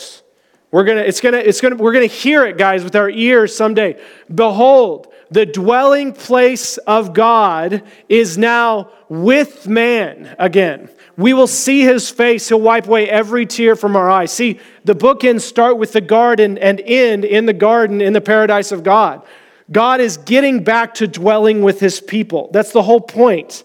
we're 0.72 0.84
gonna, 0.84 1.02
it's 1.02 1.22
gonna, 1.22 1.38
it's 1.38 1.62
gonna, 1.62 1.76
we're 1.76 1.94
gonna 1.94 2.06
hear 2.06 2.46
it, 2.46 2.58
guys, 2.58 2.84
with 2.84 2.96
our 2.96 3.10
ears 3.10 3.56
someday. 3.56 4.02
Behold, 4.34 5.14
the 5.30 5.46
dwelling 5.46 6.14
place 6.14 6.78
of 6.78 7.14
God 7.14 7.84
is 8.08 8.38
now 8.38 8.90
with 9.10 9.68
man 9.68 10.36
again. 10.40 10.90
We 11.18 11.34
will 11.34 11.48
see 11.48 11.82
his 11.82 12.10
face. 12.10 12.48
He'll 12.48 12.62
wipe 12.62 12.88
away 12.88 13.10
every 13.10 13.46
tear 13.46 13.76
from 13.76 13.96
our 13.96 14.10
eyes. 14.10 14.32
See, 14.32 14.60
the 14.86 14.96
bookends 14.96 15.42
start 15.42 15.78
with 15.78 15.94
the 15.94 16.02
garden 16.02 16.58
and 16.58 16.80
end 16.82 17.26
in 17.26 17.46
the 17.46 17.54
garden 17.54 18.02
in 18.02 18.14
the 18.14 18.22
paradise 18.22 18.72
of 18.72 18.84
God. 18.84 19.26
God 19.72 20.00
is 20.00 20.18
getting 20.18 20.64
back 20.64 20.94
to 20.96 21.08
dwelling 21.08 21.62
with 21.62 21.80
his 21.80 22.00
people. 22.00 22.50
That's 22.54 22.72
the 22.72 22.84
whole 22.84 23.02
point. 23.02 23.64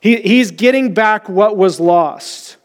He, 0.00 0.16
he's 0.16 0.50
getting 0.50 0.94
back 0.94 1.28
what 1.28 1.56
was 1.56 1.78
lost. 1.78 2.56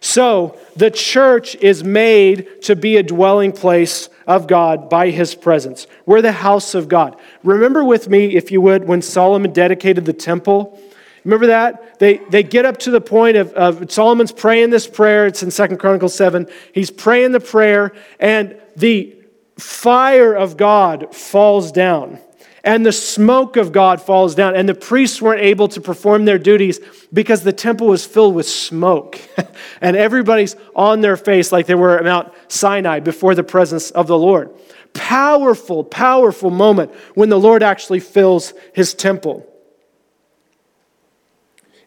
So, 0.00 0.58
the 0.76 0.90
church 0.90 1.54
is 1.56 1.84
made 1.84 2.62
to 2.62 2.74
be 2.74 2.96
a 2.96 3.02
dwelling 3.02 3.52
place 3.52 4.08
of 4.36 4.46
God 4.46 4.88
by 4.88 5.10
his 5.10 5.34
presence. 5.34 5.86
We're 6.06 6.22
the 6.22 6.32
house 6.32 6.74
of 6.74 6.88
God. 6.88 7.16
Remember 7.42 7.84
with 7.84 8.08
me, 8.08 8.36
if 8.36 8.50
you 8.50 8.60
would, 8.60 8.86
when 8.86 9.02
Solomon 9.02 9.52
dedicated 9.52 10.04
the 10.04 10.12
temple 10.12 10.80
Remember 11.24 11.48
that? 11.48 11.98
They, 11.98 12.16
they 12.16 12.42
get 12.42 12.64
up 12.64 12.78
to 12.78 12.90
the 12.90 13.00
point 13.00 13.36
of, 13.36 13.52
of 13.52 13.92
Solomon's 13.92 14.32
praying 14.32 14.70
this 14.70 14.86
prayer. 14.86 15.26
It's 15.26 15.42
in 15.42 15.50
Second 15.50 15.78
Chronicles 15.78 16.14
7. 16.14 16.48
He's 16.72 16.90
praying 16.90 17.32
the 17.32 17.40
prayer, 17.40 17.92
and 18.18 18.56
the 18.76 19.16
fire 19.58 20.34
of 20.34 20.56
God 20.56 21.14
falls 21.14 21.72
down. 21.72 22.18
And 22.62 22.84
the 22.84 22.92
smoke 22.92 23.56
of 23.56 23.72
God 23.72 24.02
falls 24.02 24.34
down. 24.34 24.54
And 24.54 24.68
the 24.68 24.74
priests 24.74 25.20
weren't 25.22 25.40
able 25.40 25.68
to 25.68 25.80
perform 25.80 26.24
their 26.24 26.38
duties 26.38 26.78
because 27.12 27.42
the 27.42 27.52
temple 27.52 27.86
was 27.86 28.04
filled 28.04 28.34
with 28.34 28.46
smoke. 28.46 29.20
and 29.80 29.96
everybody's 29.96 30.56
on 30.74 31.00
their 31.00 31.16
face 31.16 31.52
like 31.52 31.66
they 31.66 31.74
were 31.74 31.98
at 31.98 32.04
Mount 32.04 32.32
Sinai 32.48 33.00
before 33.00 33.34
the 33.34 33.44
presence 33.44 33.90
of 33.90 34.06
the 34.06 34.18
Lord. 34.18 34.50
Powerful, 34.92 35.84
powerful 35.84 36.50
moment 36.50 36.92
when 37.14 37.28
the 37.28 37.38
Lord 37.38 37.62
actually 37.62 38.00
fills 38.00 38.52
his 38.72 38.92
temple. 38.92 39.46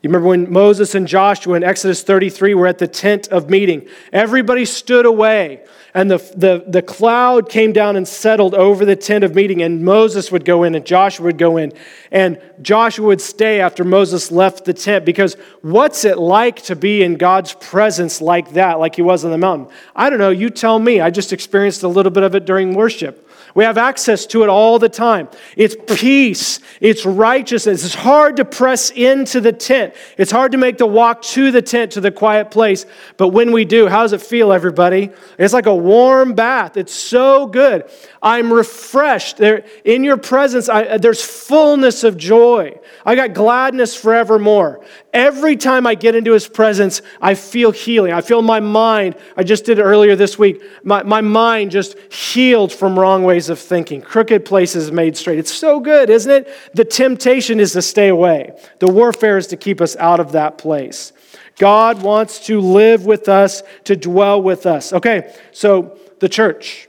You 0.03 0.09
remember 0.09 0.27
when 0.27 0.51
Moses 0.51 0.95
and 0.95 1.07
Joshua 1.07 1.55
in 1.55 1.63
Exodus 1.63 2.03
33 2.03 2.55
were 2.55 2.67
at 2.67 2.77
the 2.77 2.89
tent 2.89 3.29
of 3.29 3.49
meeting? 3.49 3.87
Everybody 4.11 4.65
stood 4.65 5.05
away, 5.05 5.63
and 5.93 6.11
the, 6.11 6.17
the, 6.35 6.65
the 6.67 6.81
cloud 6.81 7.47
came 7.47 7.71
down 7.71 7.95
and 7.95 8.05
settled 8.05 8.53
over 8.53 8.83
the 8.83 8.97
tent 8.97 9.23
of 9.23 9.33
meeting, 9.33 9.61
and 9.61 9.85
Moses 9.85 10.29
would 10.29 10.43
go 10.43 10.63
in, 10.63 10.75
and 10.75 10.85
Joshua 10.85 11.27
would 11.27 11.37
go 11.37 11.55
in, 11.55 11.71
and 12.11 12.37
Joshua 12.61 13.05
would 13.05 13.21
stay 13.21 13.61
after 13.61 13.85
Moses 13.85 14.29
left 14.29 14.65
the 14.65 14.73
tent. 14.73 15.05
Because 15.05 15.35
what's 15.61 16.03
it 16.03 16.17
like 16.17 16.61
to 16.63 16.75
be 16.75 17.01
in 17.01 17.15
God's 17.15 17.53
presence 17.53 18.19
like 18.19 18.51
that, 18.55 18.79
like 18.79 18.97
he 18.97 19.01
was 19.01 19.23
on 19.23 19.31
the 19.31 19.37
mountain? 19.37 19.73
I 19.95 20.09
don't 20.09 20.19
know, 20.19 20.31
you 20.31 20.49
tell 20.49 20.79
me. 20.79 20.99
I 20.99 21.11
just 21.11 21.31
experienced 21.31 21.81
a 21.83 21.87
little 21.87 22.11
bit 22.11 22.23
of 22.23 22.35
it 22.35 22.43
during 22.43 22.73
worship. 22.73 23.25
We 23.55 23.63
have 23.65 23.77
access 23.77 24.25
to 24.27 24.43
it 24.43 24.49
all 24.49 24.79
the 24.79 24.89
time. 24.89 25.29
It's 25.55 25.75
peace, 25.95 26.59
it's 26.81 27.05
righteousness. 27.05 27.85
It's 27.85 27.93
hard 27.93 28.37
to 28.37 28.45
press 28.45 28.89
into 28.89 29.39
the 29.41 29.51
tent. 29.51 29.93
It's 30.17 30.31
hard 30.31 30.53
to 30.53 30.57
make 30.57 30.77
the 30.77 30.87
walk 30.87 31.21
to 31.23 31.51
the 31.51 31.61
tent, 31.61 31.91
to 31.91 32.01
the 32.01 32.11
quiet 32.11 32.49
place. 32.49 32.85
But 33.17 33.29
when 33.29 33.51
we 33.51 33.65
do, 33.65 33.87
how 33.87 34.01
does 34.01 34.13
it 34.13 34.21
feel, 34.21 34.51
everybody? 34.51 35.11
It's 35.37 35.53
like 35.53 35.67
a 35.67 35.75
warm 35.75 36.33
bath. 36.33 36.77
It's 36.77 36.93
so 36.93 37.45
good. 37.45 37.89
I'm 38.21 38.51
refreshed. 38.51 39.37
There, 39.37 39.65
in 39.85 40.03
your 40.03 40.17
presence, 40.17 40.67
I, 40.67 40.97
there's 40.97 41.21
fullness 41.21 42.03
of 42.03 42.17
joy. 42.17 42.79
I 43.05 43.15
got 43.15 43.33
gladness 43.33 43.95
forevermore. 43.95 44.83
Every 45.13 45.57
time 45.57 45.85
I 45.85 45.93
get 45.93 46.15
into 46.15 46.31
his 46.31 46.47
presence, 46.47 47.03
I 47.21 47.35
feel 47.35 47.71
healing. 47.71 48.13
I 48.13 48.21
feel 48.21 48.41
my 48.41 48.59
mind, 48.59 49.15
I 49.37 49.43
just 49.43 49.65
did 49.65 49.77
earlier 49.77 50.15
this 50.15 50.39
week, 50.39 50.63
my, 50.83 51.03
my 51.03 51.21
mind 51.21 51.69
just 51.69 51.97
healed 52.11 52.73
from 52.73 52.97
wrong 52.97 53.23
ways 53.23 53.42
of 53.49 53.59
thinking. 53.59 54.01
Crooked 54.01 54.45
places 54.45 54.91
made 54.91 55.17
straight. 55.17 55.39
It's 55.39 55.53
so 55.53 55.79
good, 55.79 56.09
isn't 56.09 56.31
it? 56.31 56.47
The 56.73 56.85
temptation 56.85 57.59
is 57.59 57.73
to 57.73 57.81
stay 57.81 58.09
away, 58.09 58.57
the 58.79 58.91
warfare 58.91 59.37
is 59.37 59.47
to 59.47 59.57
keep 59.57 59.81
us 59.81 59.95
out 59.97 60.19
of 60.19 60.33
that 60.33 60.57
place. 60.57 61.13
God 61.57 62.01
wants 62.01 62.47
to 62.47 62.59
live 62.59 63.05
with 63.05 63.29
us, 63.29 63.61
to 63.83 63.95
dwell 63.95 64.41
with 64.41 64.65
us. 64.65 64.91
Okay, 64.91 65.33
so 65.51 65.97
the 66.19 66.29
church, 66.29 66.87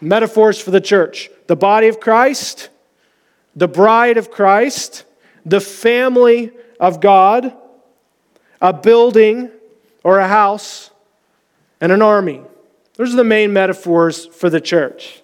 metaphors 0.00 0.60
for 0.60 0.70
the 0.70 0.80
church 0.80 1.30
the 1.46 1.56
body 1.56 1.88
of 1.88 2.00
Christ, 2.00 2.70
the 3.54 3.68
bride 3.68 4.16
of 4.16 4.30
Christ, 4.30 5.04
the 5.44 5.60
family 5.60 6.52
of 6.80 7.00
God, 7.00 7.54
a 8.60 8.72
building 8.72 9.50
or 10.02 10.18
a 10.18 10.28
house, 10.28 10.90
and 11.80 11.92
an 11.92 12.02
army. 12.02 12.40
Those 12.94 13.12
are 13.12 13.16
the 13.16 13.24
main 13.24 13.52
metaphors 13.52 14.26
for 14.26 14.48
the 14.48 14.60
church. 14.60 15.22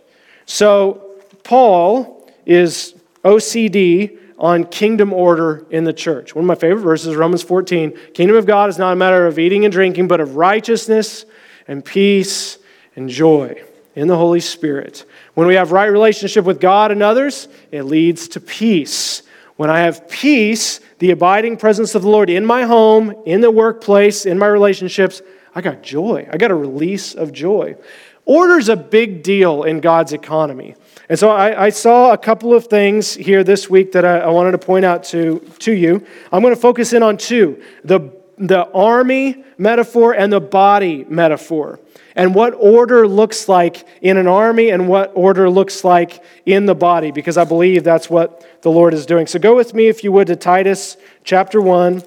So, 0.53 1.15
Paul 1.45 2.29
is 2.45 2.97
OCD 3.23 4.19
on 4.37 4.65
kingdom 4.65 5.13
order 5.13 5.65
in 5.71 5.85
the 5.85 5.93
church. 5.93 6.35
One 6.35 6.43
of 6.43 6.49
my 6.49 6.57
favorite 6.57 6.83
verses, 6.83 7.15
Romans 7.15 7.45
14 7.45 7.97
Kingdom 8.15 8.37
of 8.37 8.47
God 8.47 8.69
is 8.69 8.77
not 8.77 8.93
a 8.93 8.97
matter 8.97 9.29
of 9.29 9.39
eating 9.39 9.65
and 9.65 9.71
drinking, 9.71 10.09
but 10.09 10.19
of 10.19 10.35
righteousness 10.35 11.25
and 11.69 11.85
peace 11.85 12.59
and 12.97 13.09
joy 13.09 13.63
in 13.95 14.09
the 14.09 14.17
Holy 14.17 14.41
Spirit. 14.41 15.05
When 15.35 15.47
we 15.47 15.55
have 15.55 15.71
right 15.71 15.87
relationship 15.87 16.45
with 16.45 16.61
God 16.61 16.91
and 16.91 17.01
others, 17.01 17.47
it 17.71 17.85
leads 17.85 18.27
to 18.31 18.41
peace. 18.41 19.23
When 19.55 19.71
I 19.71 19.79
have 19.83 20.09
peace, 20.09 20.81
the 20.99 21.13
abiding 21.13 21.59
presence 21.59 21.95
of 21.95 22.03
the 22.03 22.09
Lord 22.09 22.29
in 22.29 22.45
my 22.45 22.65
home, 22.65 23.15
in 23.25 23.41
the 23.41 23.53
workplace, 23.53 24.27
in 24.27 24.37
my 24.37 24.49
relationships, 24.49 25.23
I 25.55 25.61
got 25.61 25.83
joy. 25.83 26.29
I 26.33 26.39
got 26.39 26.51
a 26.51 26.57
release 26.57 27.15
of 27.15 27.33
joy. 27.33 27.77
Order 28.25 28.59
is 28.59 28.69
a 28.69 28.77
big 28.77 29.23
deal 29.23 29.65
in 29.65 29.81
God's 29.81 30.13
economy. 30.13 30.77
And 31.09 31.19
so 31.19 31.31
I, 31.31 31.65
I, 31.65 31.71
saw 31.71 32.13
a 32.13 32.19
couple 32.19 32.55
of 32.55 32.67
things 32.67 33.15
here 33.15 33.43
this 33.43 33.69
week 33.69 33.93
that 33.93 34.05
I, 34.05 34.19
I 34.19 34.29
wanted 34.29 34.53
to 34.53 34.59
point 34.59 34.85
out 34.85 35.03
to, 35.05 35.41
to 35.61 35.73
you. 35.73 36.07
I'm 36.31 36.41
going 36.41 36.55
to 36.55 36.61
focus 36.61 36.93
in 36.93 37.03
on 37.03 37.17
two 37.17 37.61
the, 37.83 38.13
the 38.39 38.71
army 38.71 39.45
metaphor 39.59 40.15
and 40.15 40.33
the 40.33 40.41
body 40.41 41.05
metaphor 41.09 41.81
and 42.15 42.35
what 42.35 42.55
order 42.55 43.07
looks 43.09 43.49
like 43.49 43.87
in 44.01 44.17
an 44.17 44.27
army 44.27 44.71
and 44.71 44.89
what 44.89 45.13
order 45.15 45.49
looks 45.49 45.85
like 45.85 46.23
in 46.47 46.67
the 46.67 46.75
body, 46.75 47.11
because 47.11 47.37
I 47.37 47.45
believe 47.45 47.85
that's 47.85 48.11
what 48.11 48.63
the 48.63 48.71
Lord 48.71 48.95
is 48.95 49.07
doing. 49.07 49.27
So 49.27 49.39
go 49.39 49.57
with 49.57 49.75
me, 49.75 49.89
if 49.89 50.05
you 50.05 50.13
would, 50.13 50.27
to 50.29 50.37
Titus 50.37 50.97
chapter 51.25 51.61
1, 51.61 52.03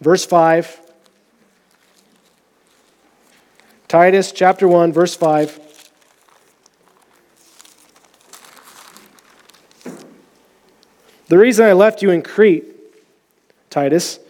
verse 0.00 0.24
5. 0.24 0.87
Titus 3.88 4.32
chapter 4.32 4.68
1, 4.68 4.92
verse 4.92 5.14
5. 5.14 5.88
The 11.28 11.38
reason 11.38 11.64
I 11.64 11.72
left 11.72 12.02
you 12.02 12.10
in 12.10 12.20
Crete, 12.20 12.66
Titus, 13.70 14.20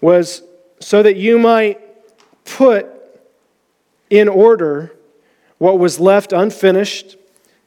was 0.00 0.42
so 0.80 1.04
that 1.04 1.16
you 1.16 1.38
might 1.38 1.80
put 2.44 2.88
in 4.10 4.28
order 4.28 4.92
what 5.58 5.78
was 5.78 6.00
left 6.00 6.32
unfinished 6.32 7.16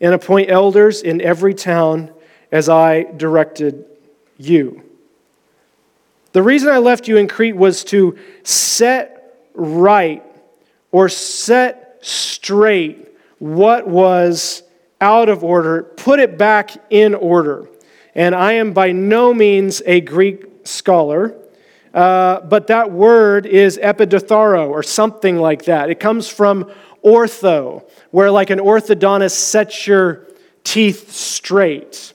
and 0.02 0.14
appoint 0.14 0.50
elders 0.50 1.02
in 1.02 1.22
every 1.22 1.54
town 1.54 2.12
as 2.52 2.68
I 2.68 3.04
directed 3.04 3.86
you. 4.38 4.84
The 6.34 6.44
reason 6.44 6.68
I 6.68 6.80
left 6.80 7.08
you 7.08 7.16
in 7.16 7.30
Crete 7.30 7.56
was 7.56 7.86
to 7.86 8.18
set 8.44 9.38
right 9.54 10.26
or 10.92 11.10
set 11.10 11.98
straight 12.02 13.10
what 13.40 13.88
was 13.88 14.64
out 15.00 15.30
of 15.30 15.44
order, 15.44 15.84
put 15.84 16.20
it 16.20 16.38
back 16.38 16.72
in 16.90 17.16
order. 17.16 17.68
And 18.14 18.36
I 18.36 18.54
am 18.54 18.74
by 18.74 18.92
no 18.92 19.34
means 19.34 19.82
a 19.86 20.02
Greek 20.02 20.46
scholar. 20.64 21.36
Uh, 21.94 22.40
but 22.42 22.68
that 22.68 22.92
word 22.92 23.46
is 23.46 23.78
epidotharo 23.78 24.70
or 24.70 24.84
something 24.84 25.38
like 25.38 25.66
that. 25.66 25.90
It 25.90 26.00
comes 26.00 26.28
from 26.28 26.72
ortho, 27.04 27.90
where 28.12 28.32
like 28.32 28.50
an 28.50 28.60
orthodontist 28.60 29.32
sets 29.32 29.88
your 29.88 30.28
teeth 30.64 31.12
straight. 31.12 32.14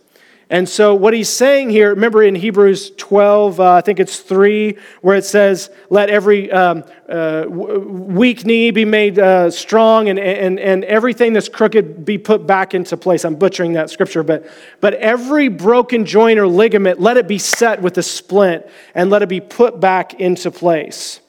And 0.49 0.69
so, 0.69 0.95
what 0.95 1.13
he's 1.13 1.29
saying 1.29 1.71
here, 1.71 1.91
remember 1.91 2.23
in 2.23 2.37
Hebrews 2.37 2.93
12, 2.97 3.59
uh, 3.59 3.73
I 3.73 3.81
think 3.81 3.99
it's 3.99 4.21
3, 4.21 4.79
where 5.01 5.17
it 5.17 5.25
says, 5.25 5.71
Let 5.91 6.09
every 6.09 6.53
um, 6.53 6.85
uh, 7.09 7.47
weak 7.49 8.45
knee 8.45 8.71
be 8.71 8.85
made 8.85 9.19
uh, 9.19 9.51
strong 9.51 10.09
and, 10.09 10.21
and, 10.21 10.61
and 10.61 10.85
everything 10.85 11.33
that's 11.33 11.49
crooked 11.49 12.05
be 12.05 12.17
put 12.17 12.47
back 12.47 12.75
into 12.75 12.97
place. 12.97 13.25
I'm 13.25 13.35
butchering 13.35 13.73
that 13.73 13.91
scripture, 13.91 14.23
but, 14.23 14.49
but 14.81 14.95
every 14.95 15.49
broken 15.49 16.07
joint 16.07 16.39
or 16.39 16.47
ligament, 16.47 17.01
let 17.01 17.17
it 17.17 17.27
be 17.27 17.39
set 17.39 17.83
with 17.83 17.99
a 17.99 18.03
splint 18.03 18.65
and 18.95 19.11
let 19.11 19.23
it 19.23 19.29
be 19.29 19.41
put 19.41 19.81
back 19.81 20.15
into 20.15 20.53
place. 20.53 21.21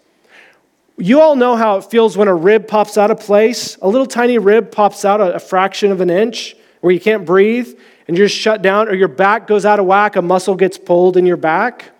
You 0.99 1.21
all 1.21 1.35
know 1.35 1.55
how 1.55 1.77
it 1.77 1.85
feels 1.85 2.17
when 2.17 2.27
a 2.27 2.35
rib 2.35 2.67
pops 2.67 2.99
out 2.99 3.09
of 3.09 3.19
place. 3.19 3.77
A 3.81 3.87
little 3.87 4.05
tiny 4.05 4.37
rib 4.37 4.71
pops 4.71 5.03
out 5.05 5.21
a, 5.21 5.35
a 5.35 5.39
fraction 5.39 5.91
of 5.91 6.01
an 6.01 6.11
inch 6.11 6.55
where 6.81 6.93
you 6.93 6.99
can't 6.99 7.25
breathe 7.25 7.75
and 8.07 8.17
you're 8.17 8.29
shut 8.29 8.61
down, 8.61 8.87
or 8.87 8.93
your 8.93 9.07
back 9.07 9.47
goes 9.47 9.65
out 9.65 9.79
of 9.79 9.85
whack, 9.85 10.15
a 10.15 10.21
muscle 10.21 10.55
gets 10.55 10.77
pulled 10.77 11.17
in 11.17 11.25
your 11.25 11.37
back. 11.37 11.91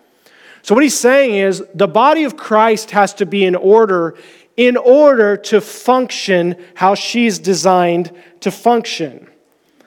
So, 0.62 0.74
what 0.74 0.82
he's 0.82 0.98
saying 0.98 1.34
is 1.34 1.62
the 1.74 1.88
body 1.88 2.24
of 2.24 2.36
Christ 2.36 2.90
has 2.92 3.14
to 3.14 3.26
be 3.26 3.44
in 3.44 3.54
order 3.54 4.16
in 4.56 4.76
order 4.76 5.36
to 5.36 5.60
function 5.60 6.56
how 6.74 6.94
she's 6.96 7.38
designed 7.38 8.10
to 8.40 8.50
function. 8.50 9.28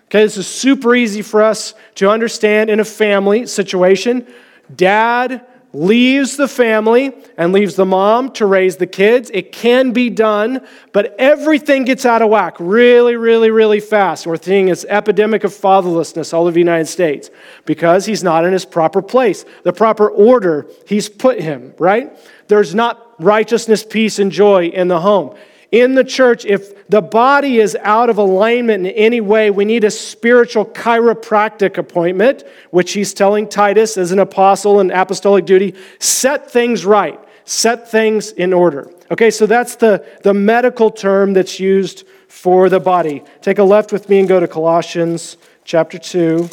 Okay, 0.06 0.24
this 0.24 0.38
is 0.38 0.48
super 0.48 0.96
easy 0.96 1.22
for 1.22 1.44
us 1.44 1.74
to 1.96 2.10
understand 2.10 2.70
in 2.70 2.80
a 2.80 2.86
family 2.86 3.46
situation. 3.46 4.26
Dad 4.74 5.46
leaves 5.74 6.38
the 6.38 6.48
family 6.48 7.14
and 7.38 7.54
leaves 7.54 7.76
the 7.76 7.86
mom 7.86 8.32
to 8.32 8.46
raise 8.46 8.78
the 8.78 8.88
kids. 8.88 9.32
It 9.34 9.52
can 9.52 9.92
be 9.92 10.10
done, 10.10 10.66
but 10.92 11.16
everything 11.18 11.86
gets 11.86 12.06
out 12.06 12.22
of 12.22 12.30
whack 12.30 12.56
really, 12.60 13.16
really, 13.16 13.52
really 13.52 13.80
fast. 13.80 14.28
We're 14.28 14.36
seeing 14.38 14.66
this 14.68 14.86
epidemic 14.90 15.44
of 15.44 15.52
fatherlessness 15.52 16.34
all 16.34 16.44
over 16.44 16.52
the 16.52 16.60
United 16.60 16.88
States 16.88 17.30
because 17.66 18.06
he's 18.06 18.24
not 18.24 18.46
in 18.46 18.54
his 18.54 18.66
proper 18.66 19.02
place, 19.02 19.46
the 19.64 19.74
proper 19.74 20.10
order 20.10 20.68
he's 20.86 21.08
put 21.08 21.40
him, 21.40 21.74
right? 21.78 22.18
There's 22.48 22.76
not 22.76 23.16
righteousness, 23.20 23.84
peace, 23.84 24.20
and 24.20 24.32
joy 24.32 24.68
in 24.68 24.88
the 24.88 25.00
home 25.00 25.36
in 25.72 25.96
the 25.96 26.04
church, 26.04 26.44
if 26.46 26.88
the 26.90 27.02
body 27.02 27.60
is 27.60 27.78
out 27.82 28.10
of 28.10 28.18
alignment 28.18 28.86
in 28.86 28.94
any 28.94 29.22
way, 29.22 29.50
we 29.50 29.64
need 29.64 29.86
a 29.86 29.92
spiritual 29.92 30.66
chiropractic 30.66 31.78
appointment, 31.78 32.44
which 32.72 32.92
he's 32.92 33.14
telling 33.14 33.48
Titus 33.48 33.98
as 33.98 34.12
an 34.12 34.20
apostle 34.20 34.82
and 34.82 34.92
apostolic 34.92 35.46
duty. 35.46 35.74
Set 36.00 36.52
things 36.52 36.86
right, 36.86 37.18
set 37.46 37.90
things 37.90 38.32
in 38.32 38.52
order. 38.52 38.92
Okay, 39.10 39.32
so 39.32 39.46
that's 39.46 39.76
the, 39.76 40.06
the 40.24 40.34
medical 40.34 40.92
term 40.92 41.32
that's 41.32 41.58
used 41.58 42.06
for 42.28 42.68
the 42.68 42.80
body. 42.80 43.24
Take 43.42 43.58
a 43.58 43.64
left 43.64 43.94
with 43.94 44.10
me 44.10 44.20
and 44.20 44.28
go 44.28 44.42
to 44.42 44.48
Colossians 44.50 45.38
chapter 45.64 45.98
2, 45.98 46.50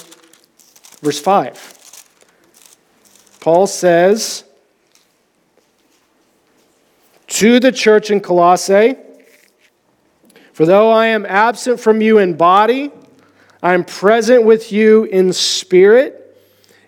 verse 1.03 1.21
5. 1.21 1.75
Paul 3.41 3.67
says, 3.67 4.45
to 7.27 7.61
the 7.61 7.73
church 7.73 8.11
in 8.11 8.21
Colossae, 8.21 8.97
for 10.59 10.67
though 10.67 10.91
I 10.91 11.07
am 11.07 11.25
absent 11.25 11.79
from 11.79 12.01
you 12.01 12.19
in 12.19 12.35
body, 12.35 12.91
I 13.63 13.75
am 13.75 13.85
present 13.85 14.43
with 14.43 14.73
you 14.73 15.05
in 15.05 15.33
spirit, 15.33 16.37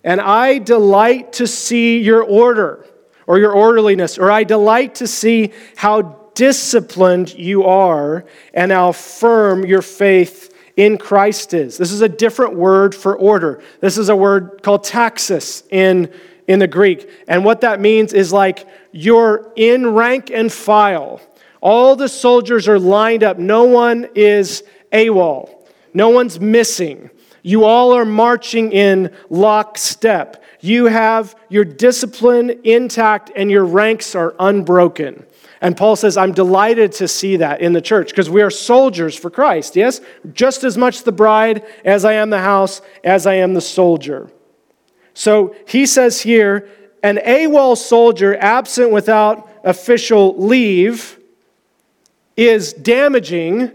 and 0.03 0.21
I 0.21 0.59
delight 0.59 1.35
to 1.35 1.47
see 1.47 2.01
your 2.01 2.25
order 2.25 2.85
or 3.29 3.39
your 3.39 3.53
orderliness, 3.53 4.19
or 4.19 4.29
I 4.29 4.43
delight 4.43 4.97
to 4.97 5.07
see 5.07 5.53
how 5.77 6.19
disciplined 6.35 7.33
you 7.35 7.63
are 7.63 8.25
and 8.55 8.73
how 8.73 8.91
firm 8.91 9.65
your 9.65 9.83
faith 9.83 10.53
in 10.77 10.99
Christ 10.99 11.55
is. 11.55 11.79
This 11.79 11.93
is 11.93 12.01
a 12.01 12.09
different 12.09 12.57
word 12.57 12.93
for 12.93 13.17
order. 13.17 13.63
This 13.79 13.99
is 13.99 14.09
a 14.09 14.17
word 14.17 14.65
called 14.65 14.83
taxis 14.83 15.63
in, 15.71 16.13
in 16.49 16.59
the 16.59 16.67
Greek. 16.67 17.09
And 17.29 17.45
what 17.45 17.61
that 17.61 17.81
means 17.81 18.15
is 18.15 18.33
like 18.33 18.67
you're 18.91 19.53
in 19.55 19.95
rank 19.95 20.29
and 20.29 20.53
file 20.53 21.21
all 21.61 21.97
the 21.97 22.09
soldiers 22.09 22.69
are 22.69 22.79
lined 22.79 23.23
up. 23.23 23.39
No 23.39 23.65
one 23.65 24.09
is 24.15 24.65
AWOL. 24.93 25.51
No 25.93 26.09
one's 26.09 26.41
missing. 26.41 27.11
You 27.43 27.65
all 27.65 27.93
are 27.93 28.05
marching 28.05 28.73
in 28.73 29.15
lockstep. 29.29 30.43
You 30.61 30.87
have 30.87 31.35
your 31.49 31.65
discipline 31.65 32.61
intact 32.65 33.31
and 33.35 33.51
your 33.51 33.65
ranks 33.65 34.15
are 34.15 34.35
unbroken. 34.39 35.25
And 35.63 35.77
Paul 35.77 35.97
says, 35.97 36.17
I'm 36.17 36.33
delighted 36.33 36.93
to 36.93 37.09
see 37.09 37.37
that 37.37 37.61
in 37.61 37.73
the 37.75 37.83
church 37.83 38.11
because 38.11 38.31
we 38.31 38.41
are 38.41 38.51
soldiers 38.51 39.15
for 39.17 39.31
Christ, 39.31 39.77
yes? 39.77 40.01
Just 40.33 40.65
as 40.65 40.79
much 40.79 41.03
the 41.03 41.13
bride 41.13 41.65
as 41.85 42.05
I 42.05 42.15
am 42.15 42.31
the 42.31 42.41
house, 42.41 42.81
as 43.05 43.27
I 43.27 43.35
am 43.35 43.53
the 43.53 43.61
soldier. 43.61 44.31
So 45.13 45.55
he 45.67 45.85
says 45.85 46.21
here, 46.23 46.69
an 47.03 47.17
AWOL 47.17 47.77
soldier 47.77 48.37
absent 48.37 48.91
without 48.91 49.51
official 49.65 50.37
leave 50.39 51.20
is 52.41 52.73
damaging 52.73 53.71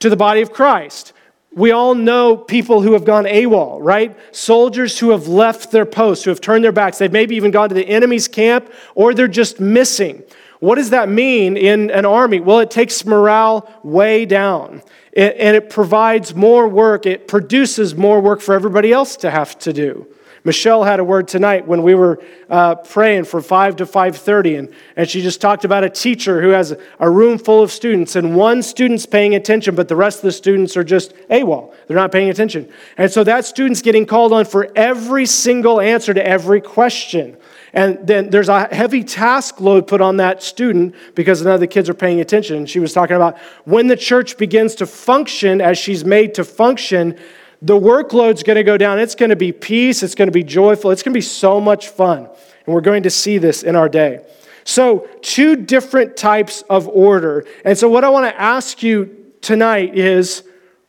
to 0.00 0.10
the 0.10 0.16
body 0.16 0.42
of 0.42 0.52
Christ. 0.52 1.12
We 1.52 1.70
all 1.70 1.94
know 1.94 2.36
people 2.36 2.82
who 2.82 2.94
have 2.94 3.04
gone 3.04 3.24
AWOL, 3.24 3.78
right? 3.80 4.16
Soldiers 4.34 4.98
who 4.98 5.10
have 5.10 5.28
left 5.28 5.70
their 5.70 5.86
posts, 5.86 6.24
who 6.24 6.30
have 6.30 6.40
turned 6.40 6.64
their 6.64 6.72
backs. 6.72 6.98
They've 6.98 7.12
maybe 7.12 7.36
even 7.36 7.52
gone 7.52 7.68
to 7.68 7.74
the 7.74 7.86
enemy's 7.88 8.26
camp, 8.26 8.70
or 8.96 9.14
they're 9.14 9.28
just 9.28 9.60
missing. 9.60 10.24
What 10.58 10.74
does 10.74 10.90
that 10.90 11.08
mean 11.08 11.56
in 11.56 11.90
an 11.90 12.04
army? 12.04 12.40
Well, 12.40 12.58
it 12.58 12.72
takes 12.72 13.04
morale 13.06 13.72
way 13.82 14.26
down 14.26 14.82
and 15.16 15.56
it 15.56 15.70
provides 15.70 16.34
more 16.34 16.68
work. 16.68 17.06
It 17.06 17.28
produces 17.28 17.94
more 17.94 18.20
work 18.20 18.40
for 18.40 18.54
everybody 18.54 18.92
else 18.92 19.16
to 19.18 19.30
have 19.30 19.58
to 19.60 19.72
do. 19.72 20.06
Michelle 20.46 20.84
had 20.84 21.00
a 21.00 21.04
word 21.04 21.26
tonight 21.26 21.66
when 21.66 21.82
we 21.82 21.96
were 21.96 22.22
uh, 22.48 22.76
praying 22.76 23.24
from 23.24 23.42
5 23.42 23.76
to 23.76 23.84
5.30, 23.84 24.60
and, 24.60 24.74
and 24.94 25.10
she 25.10 25.20
just 25.20 25.40
talked 25.40 25.64
about 25.64 25.82
a 25.82 25.90
teacher 25.90 26.40
who 26.40 26.50
has 26.50 26.72
a 27.00 27.10
room 27.10 27.36
full 27.36 27.64
of 27.64 27.72
students, 27.72 28.14
and 28.14 28.36
one 28.36 28.62
student's 28.62 29.06
paying 29.06 29.34
attention, 29.34 29.74
but 29.74 29.88
the 29.88 29.96
rest 29.96 30.18
of 30.18 30.22
the 30.22 30.30
students 30.30 30.76
are 30.76 30.84
just 30.84 31.16
AWOL. 31.30 31.74
They're 31.88 31.96
not 31.96 32.12
paying 32.12 32.30
attention. 32.30 32.70
And 32.96 33.10
so 33.10 33.24
that 33.24 33.44
student's 33.44 33.82
getting 33.82 34.06
called 34.06 34.32
on 34.32 34.44
for 34.44 34.70
every 34.76 35.26
single 35.26 35.80
answer 35.80 36.14
to 36.14 36.24
every 36.24 36.60
question. 36.60 37.36
And 37.72 38.06
then 38.06 38.30
there's 38.30 38.48
a 38.48 38.72
heavy 38.72 39.02
task 39.02 39.60
load 39.60 39.88
put 39.88 40.00
on 40.00 40.18
that 40.18 40.44
student 40.44 40.94
because 41.16 41.42
none 41.42 41.54
of 41.54 41.60
the 41.60 41.66
kids 41.66 41.88
are 41.88 41.94
paying 41.94 42.20
attention. 42.20 42.66
She 42.66 42.78
was 42.78 42.92
talking 42.92 43.16
about 43.16 43.36
when 43.64 43.88
the 43.88 43.96
church 43.96 44.38
begins 44.38 44.76
to 44.76 44.86
function 44.86 45.60
as 45.60 45.76
she's 45.76 46.04
made 46.04 46.34
to 46.34 46.44
function, 46.44 47.18
the 47.62 47.78
workload's 47.78 48.42
going 48.42 48.56
to 48.56 48.62
go 48.62 48.76
down. 48.76 48.98
It's 48.98 49.14
going 49.14 49.30
to 49.30 49.36
be 49.36 49.52
peace. 49.52 50.02
It's 50.02 50.14
going 50.14 50.28
to 50.28 50.32
be 50.32 50.44
joyful. 50.44 50.90
It's 50.90 51.02
going 51.02 51.12
to 51.12 51.18
be 51.18 51.22
so 51.22 51.60
much 51.60 51.88
fun. 51.88 52.28
And 52.66 52.74
we're 52.74 52.80
going 52.80 53.04
to 53.04 53.10
see 53.10 53.38
this 53.38 53.62
in 53.62 53.76
our 53.76 53.88
day. 53.88 54.24
So, 54.64 55.08
two 55.22 55.56
different 55.56 56.16
types 56.16 56.62
of 56.62 56.88
order. 56.88 57.46
And 57.64 57.78
so, 57.78 57.88
what 57.88 58.02
I 58.02 58.08
want 58.08 58.26
to 58.26 58.40
ask 58.40 58.82
you 58.82 59.32
tonight 59.40 59.96
is 59.96 60.42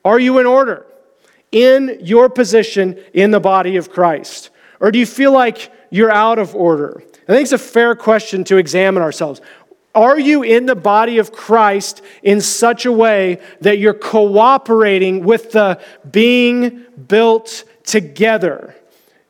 are 0.03 0.19
you 0.19 0.39
in 0.39 0.45
order 0.45 0.85
in 1.51 1.99
your 2.01 2.29
position 2.29 2.99
in 3.13 3.31
the 3.31 3.39
body 3.39 3.77
of 3.77 3.91
Christ? 3.91 4.49
Or 4.79 4.91
do 4.91 4.99
you 4.99 5.05
feel 5.05 5.31
like 5.31 5.71
you're 5.89 6.11
out 6.11 6.39
of 6.39 6.55
order? 6.55 7.03
I 7.27 7.33
think 7.33 7.43
it's 7.43 7.51
a 7.51 7.57
fair 7.57 7.95
question 7.95 8.43
to 8.45 8.57
examine 8.57 9.03
ourselves. 9.03 9.41
Are 9.97 10.19
you 10.19 10.43
in 10.43 10.67
the 10.67 10.75
body 10.75 11.17
of 11.17 11.31
Christ 11.31 12.03
in 12.21 12.39
such 12.39 12.85
a 12.85 12.91
way 12.91 13.39
that 13.61 13.79
you're 13.79 13.95
cooperating 13.95 15.25
with 15.25 15.53
the 15.53 15.81
being 16.11 16.85
built 17.07 17.63
together? 17.83 18.75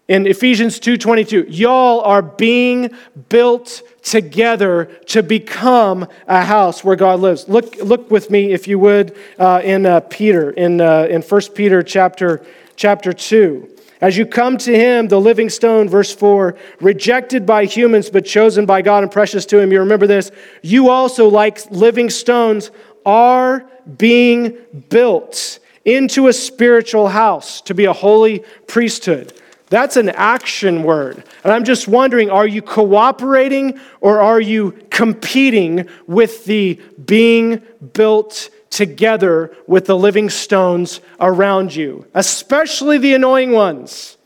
In 0.09 0.27
Ephesians 0.27 0.77
2:22, 0.81 1.45
y'all 1.47 2.01
are 2.01 2.21
being 2.21 2.89
built 3.29 3.81
together 4.03 4.89
to 5.05 5.23
become 5.23 6.05
a 6.27 6.43
house 6.43 6.83
where 6.83 6.97
God 6.97 7.21
lives. 7.21 7.47
Look, 7.47 7.77
look 7.81 8.11
with 8.11 8.29
me, 8.29 8.51
if 8.51 8.67
you 8.67 8.77
would, 8.77 9.15
uh, 9.39 9.61
in 9.63 9.85
uh, 9.85 10.01
Peter, 10.01 10.49
in, 10.49 10.81
uh, 10.81 11.07
in 11.09 11.21
1 11.21 11.41
Peter 11.55 11.81
chapter, 11.81 12.41
chapter 12.75 13.13
2. 13.13 13.69
As 13.99 14.17
you 14.17 14.25
come 14.25 14.57
to 14.59 14.75
him, 14.75 15.07
the 15.07 15.19
living 15.19 15.49
stone, 15.49 15.89
verse 15.89 16.13
4, 16.13 16.55
rejected 16.81 17.45
by 17.45 17.65
humans 17.65 18.09
but 18.09 18.25
chosen 18.25 18.65
by 18.65 18.81
God 18.81 19.03
and 19.03 19.11
precious 19.11 19.45
to 19.47 19.59
him, 19.59 19.71
you 19.71 19.79
remember 19.79 20.05
this. 20.05 20.31
You 20.61 20.89
also, 20.89 21.27
like 21.27 21.69
living 21.71 22.09
stones, 22.09 22.71
are 23.05 23.67
being 23.97 24.57
built 24.89 25.59
into 25.85 26.27
a 26.27 26.33
spiritual 26.33 27.07
house 27.07 27.61
to 27.61 27.73
be 27.73 27.85
a 27.85 27.93
holy 27.93 28.43
priesthood. 28.67 29.33
That's 29.69 29.97
an 29.97 30.09
action 30.09 30.83
word. 30.83 31.23
And 31.43 31.51
I'm 31.51 31.63
just 31.63 31.87
wondering 31.87 32.29
are 32.29 32.47
you 32.47 32.61
cooperating 32.61 33.79
or 33.99 34.21
are 34.21 34.39
you 34.39 34.71
competing 34.91 35.87
with 36.05 36.45
the 36.45 36.79
being 37.05 37.61
built 37.93 38.49
together 38.69 39.55
with 39.65 39.85
the 39.85 39.97
living 39.97 40.29
stones 40.29 41.01
around 41.19 41.75
you, 41.75 42.05
especially 42.13 42.97
the 42.97 43.13
annoying 43.13 43.51
ones. 43.51 44.17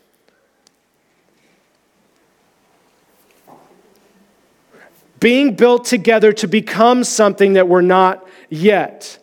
Being 5.20 5.56
built 5.56 5.86
together 5.86 6.34
to 6.34 6.48
become 6.48 7.04
something 7.04 7.54
that 7.54 7.68
we're 7.68 7.82
not 7.82 8.28
yet. 8.50 9.20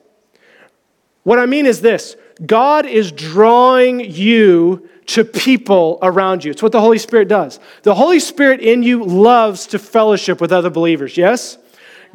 What 1.24 1.38
I 1.38 1.46
mean 1.46 1.66
is 1.66 1.80
this 1.80 2.16
God 2.46 2.86
is 2.86 3.10
drawing 3.12 4.00
you 4.00 4.88
to 5.06 5.24
people 5.24 5.98
around 6.02 6.44
you. 6.44 6.50
It's 6.50 6.62
what 6.62 6.72
the 6.72 6.80
Holy 6.80 6.98
Spirit 6.98 7.28
does. 7.28 7.58
The 7.82 7.94
Holy 7.94 8.20
Spirit 8.20 8.60
in 8.60 8.82
you 8.82 9.02
loves 9.02 9.66
to 9.68 9.78
fellowship 9.78 10.40
with 10.40 10.52
other 10.52 10.70
believers, 10.70 11.16
yes? 11.16 11.56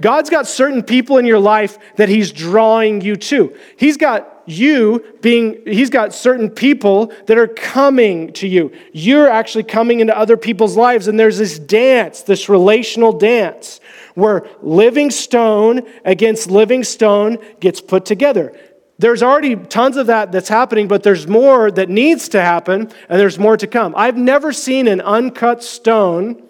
God's 0.02 0.30
got 0.30 0.48
certain 0.48 0.84
people 0.84 1.18
in 1.18 1.26
your 1.26 1.40
life 1.40 1.78
that 1.98 2.10
He's 2.10 2.32
drawing 2.32 3.02
you 3.02 3.16
to. 3.16 3.56
He's 3.78 3.98
got 3.98 4.44
you 4.46 5.04
being, 5.22 5.62
He's 5.66 5.90
got 5.90 6.14
certain 6.14 6.50
people 6.50 7.14
that 7.28 7.38
are 7.38 7.48
coming 7.48 8.34
to 8.34 8.48
you. 8.48 8.72
You're 8.92 9.30
actually 9.30 9.64
coming 9.64 10.00
into 10.00 10.18
other 10.18 10.38
people's 10.38 10.76
lives, 10.76 11.08
and 11.08 11.20
there's 11.20 11.38
this 11.38 11.60
dance, 11.60 12.24
this 12.24 12.50
relational 12.50 13.14
dance, 13.14 13.80
where 14.16 14.48
living 14.62 15.12
stone 15.12 15.82
against 16.04 16.50
living 16.50 16.84
stone 16.84 17.38
gets 17.60 17.80
put 17.82 18.06
together. 18.06 18.58
There's 19.00 19.24
already 19.24 19.56
tons 19.56 19.98
of 19.98 20.08
that 20.08 20.32
that's 20.32 20.50
happening, 20.50 20.88
but 20.88 21.04
there's 21.04 21.28
more 21.28 21.72
that 21.72 21.90
needs 21.90 22.30
to 22.30 22.42
happen, 22.42 22.92
and 23.10 23.20
there's 23.20 23.40
more 23.40 23.58
to 23.58 23.68
come. 23.68 23.94
I've 23.98 24.18
never 24.18 24.54
seen 24.54 24.88
an 24.88 25.02
uncut 25.02 25.64
stone 25.64 26.44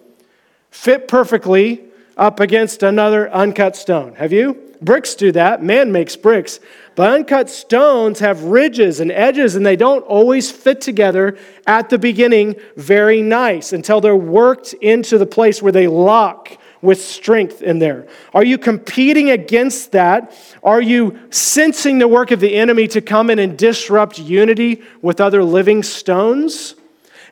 fit 0.70 1.08
perfectly 1.08 1.84
up 2.16 2.40
against 2.40 2.82
another 2.82 3.30
uncut 3.32 3.76
stone. 3.76 4.14
Have 4.14 4.32
you? 4.32 4.60
Bricks 4.80 5.14
do 5.14 5.32
that. 5.32 5.62
Man 5.62 5.92
makes 5.92 6.16
bricks. 6.16 6.60
But 6.94 7.12
uncut 7.12 7.50
stones 7.50 8.20
have 8.20 8.42
ridges 8.44 9.00
and 9.00 9.10
edges, 9.10 9.56
and 9.56 9.64
they 9.64 9.76
don't 9.76 10.02
always 10.02 10.50
fit 10.50 10.80
together 10.80 11.36
at 11.66 11.88
the 11.88 11.98
beginning 11.98 12.56
very 12.76 13.22
nice 13.22 13.72
until 13.72 14.00
they're 14.00 14.14
worked 14.14 14.74
into 14.74 15.18
the 15.18 15.26
place 15.26 15.62
where 15.62 15.72
they 15.72 15.88
lock 15.88 16.56
with 16.82 17.00
strength 17.00 17.62
in 17.62 17.78
there. 17.78 18.06
Are 18.34 18.44
you 18.44 18.58
competing 18.58 19.30
against 19.30 19.92
that? 19.92 20.36
Are 20.62 20.82
you 20.82 21.18
sensing 21.30 21.98
the 21.98 22.06
work 22.06 22.30
of 22.30 22.40
the 22.40 22.54
enemy 22.54 22.86
to 22.88 23.00
come 23.00 23.30
in 23.30 23.38
and 23.38 23.56
disrupt 23.56 24.18
unity 24.18 24.82
with 25.00 25.20
other 25.20 25.42
living 25.42 25.82
stones? 25.82 26.74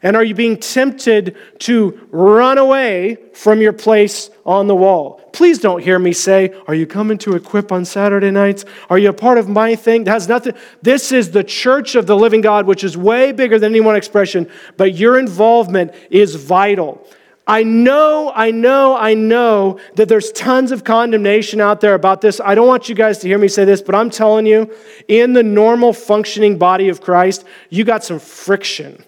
And 0.03 0.17
are 0.17 0.25
you 0.25 0.35
being 0.35 0.57
tempted 0.57 1.37
to 1.61 2.09
run 2.11 2.59
away 2.59 3.19
from 3.35 3.61
your 3.61 3.73
place 3.73 4.31
on 4.45 4.67
the 4.67 4.75
wall? 4.75 5.21
Please 5.33 5.61
don't 5.61 5.83
hear 5.83 5.99
me 5.99 6.13
say, 6.13 6.53
Are 6.67 6.75
you 6.75 6.87
coming 6.87 7.19
to 7.19 7.37
equip 7.37 7.71
on 7.71 7.85
Saturday 7.85 8.31
nights? 8.31 8.65
Are 8.91 8.99
you 8.99 9.11
a 9.11 9.15
part 9.15 9.39
of 9.39 9.49
my 9.49 9.77
thing? 9.77 10.05
That 10.05 10.13
has 10.13 10.29
nothing. 10.29 10.55
This 10.83 11.13
is 11.13 11.31
the 11.31 11.45
church 11.45 11.95
of 11.95 12.07
the 12.07 12.17
living 12.17 12.41
God, 12.41 12.67
which 12.67 12.83
is 12.83 12.97
way 12.97 13.31
bigger 13.33 13.59
than 13.59 13.73
any 13.73 13.81
one 13.81 13.95
expression, 13.95 14.51
but 14.77 14.95
your 14.95 15.19
involvement 15.19 15.95
is 16.11 16.35
vital. 16.35 17.07
I 17.47 17.65
know, 17.65 18.31
I 18.35 18.53
know, 18.53 18.97
I 18.97 19.15
know 19.15 19.81
that 19.97 20.09
there's 20.09 20.31
tons 20.33 20.71
of 20.71 20.85
condemnation 20.85 21.61
out 21.61 21.81
there 21.81 21.95
about 21.95 22.21
this. 22.21 22.41
I 22.41 22.55
don't 22.55 22.69
want 22.69 22.89
you 22.89 22.95
guys 22.95 23.19
to 23.19 23.29
hear 23.29 23.39
me 23.39 23.49
say 23.49 23.65
this, 23.65 23.83
but 23.83 23.97
I'm 23.97 24.11
telling 24.11 24.47
you, 24.47 24.73
in 25.09 25.33
the 25.33 25.43
normal 25.43 25.93
functioning 25.93 26.57
body 26.57 26.89
of 26.89 27.01
Christ, 27.01 27.45
you 27.69 27.85
got 27.85 28.05
some 28.05 28.21
friction. 28.21 29.05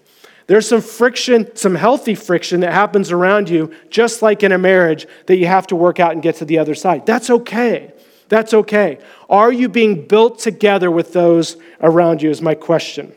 There's 0.47 0.67
some 0.67 0.81
friction, 0.81 1.55
some 1.55 1.73
healthy 1.73 2.13
friction 2.13 2.59
that 2.59 2.71
happens 2.71 3.11
around 3.11 3.49
you, 3.49 3.73
just 3.89 4.21
like 4.21 4.43
in 4.43 4.51
a 4.51 4.57
marriage, 4.57 5.07
that 5.25 5.37
you 5.37 5.47
have 5.47 5.67
to 5.67 5.75
work 5.75 5.99
out 5.99 6.11
and 6.11 6.21
get 6.21 6.35
to 6.35 6.45
the 6.45 6.59
other 6.59 6.75
side. 6.75 7.05
That's 7.05 7.29
okay. 7.29 7.93
That's 8.29 8.53
okay. 8.53 8.99
Are 9.29 9.51
you 9.51 9.69
being 9.69 10.07
built 10.07 10.39
together 10.39 10.91
with 10.91 11.13
those 11.13 11.57
around 11.81 12.21
you? 12.21 12.29
Is 12.29 12.41
my 12.41 12.55
question. 12.55 13.13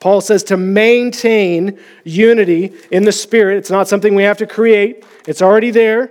Paul 0.00 0.20
says 0.20 0.44
to 0.44 0.56
maintain 0.56 1.78
unity 2.04 2.72
in 2.90 3.04
the 3.04 3.12
Spirit. 3.12 3.58
It's 3.58 3.70
not 3.70 3.88
something 3.88 4.14
we 4.14 4.22
have 4.22 4.38
to 4.38 4.46
create, 4.46 5.04
it's 5.26 5.42
already 5.42 5.70
there. 5.70 6.10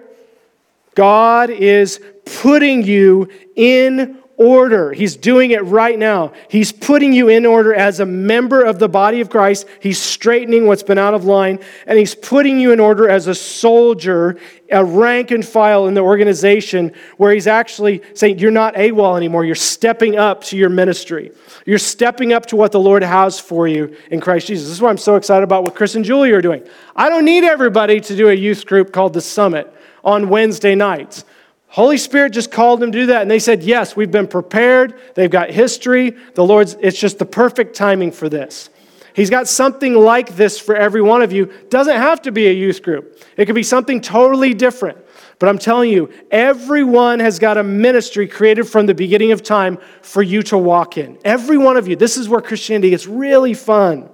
God 0.95 1.49
is 1.49 1.99
putting 2.25 2.83
you 2.83 3.29
in 3.55 4.21
order. 4.37 4.91
He's 4.91 5.15
doing 5.15 5.51
it 5.51 5.63
right 5.63 5.97
now. 5.97 6.33
He's 6.49 6.71
putting 6.71 7.13
you 7.13 7.29
in 7.29 7.45
order 7.45 7.73
as 7.73 7.99
a 7.99 8.05
member 8.05 8.63
of 8.63 8.79
the 8.79 8.89
body 8.89 9.21
of 9.21 9.29
Christ. 9.29 9.65
He's 9.79 9.99
straightening 9.99 10.67
what's 10.67 10.83
been 10.83 10.97
out 10.97 11.13
of 11.13 11.25
line, 11.25 11.59
and 11.87 11.97
he's 11.97 12.15
putting 12.15 12.59
you 12.59 12.71
in 12.71 12.79
order 12.79 13.07
as 13.09 13.27
a 13.27 13.35
soldier, 13.35 14.37
a 14.69 14.83
rank 14.83 15.31
and 15.31 15.45
file 15.45 15.87
in 15.87 15.93
the 15.93 16.01
organization, 16.01 16.93
where 17.17 17.33
he's 17.33 17.47
actually 17.47 18.01
saying, 18.13 18.39
You're 18.39 18.51
not 18.51 18.75
AWOL 18.75 19.15
anymore. 19.15 19.45
You're 19.45 19.55
stepping 19.55 20.17
up 20.17 20.43
to 20.45 20.57
your 20.57 20.69
ministry. 20.69 21.31
You're 21.65 21.79
stepping 21.79 22.33
up 22.33 22.45
to 22.47 22.55
what 22.55 22.71
the 22.71 22.79
Lord 22.79 23.03
has 23.03 23.39
for 23.39 23.67
you 23.67 23.95
in 24.11 24.19
Christ 24.19 24.47
Jesus. 24.47 24.67
This 24.67 24.75
is 24.75 24.81
why 24.81 24.89
I'm 24.89 24.97
so 24.97 25.15
excited 25.15 25.43
about 25.43 25.63
what 25.63 25.75
Chris 25.75 25.95
and 25.95 26.03
Julie 26.03 26.31
are 26.31 26.41
doing. 26.41 26.67
I 26.95 27.09
don't 27.09 27.25
need 27.25 27.43
everybody 27.43 28.01
to 28.01 28.15
do 28.15 28.29
a 28.29 28.33
youth 28.33 28.65
group 28.65 28.91
called 28.91 29.13
The 29.13 29.21
Summit 29.21 29.71
on 30.03 30.29
Wednesday 30.29 30.75
nights. 30.75 31.23
Holy 31.67 31.97
Spirit 31.97 32.31
just 32.31 32.51
called 32.51 32.79
them 32.79 32.91
to 32.91 32.99
do 32.99 33.05
that. 33.07 33.21
And 33.21 33.29
they 33.29 33.39
said, 33.39 33.63
Yes, 33.63 33.95
we've 33.95 34.11
been 34.11 34.27
prepared. 34.27 34.99
They've 35.15 35.29
got 35.29 35.49
history. 35.49 36.15
The 36.35 36.43
Lord's, 36.43 36.75
it's 36.79 36.99
just 36.99 37.19
the 37.19 37.25
perfect 37.25 37.75
timing 37.75 38.11
for 38.11 38.29
this. 38.29 38.69
He's 39.15 39.29
got 39.29 39.47
something 39.47 39.93
like 39.93 40.35
this 40.35 40.59
for 40.59 40.75
every 40.75 41.01
one 41.01 41.21
of 41.21 41.31
you. 41.31 41.51
Doesn't 41.69 41.95
have 41.95 42.21
to 42.23 42.33
be 42.33 42.47
a 42.47 42.51
youth 42.51 42.83
group, 42.83 43.23
it 43.37 43.45
could 43.45 43.55
be 43.55 43.63
something 43.63 44.01
totally 44.01 44.53
different. 44.53 44.99
But 45.37 45.49
I'm 45.49 45.57
telling 45.57 45.89
you, 45.89 46.11
everyone 46.31 47.19
has 47.19 47.39
got 47.39 47.57
a 47.57 47.63
ministry 47.63 48.25
created 48.27 48.65
from 48.65 48.85
the 48.85 48.93
beginning 48.93 49.33
of 49.33 49.43
time 49.43 49.79
for 50.01 50.23
you 50.23 50.41
to 50.43 50.57
walk 50.57 50.97
in. 50.97 51.17
Every 51.25 51.57
one 51.57 51.75
of 51.75 51.89
you. 51.89 51.97
This 51.97 52.15
is 52.15 52.29
where 52.29 52.39
Christianity 52.41 52.91
gets 52.91 53.05
really 53.05 53.53
fun. 53.53 54.09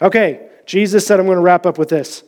Okay, 0.00 0.48
Jesus 0.66 1.04
said, 1.06 1.18
I'm 1.18 1.26
going 1.26 1.36
to 1.36 1.42
wrap 1.42 1.66
up 1.66 1.78
with 1.78 1.88
this. 1.88 2.22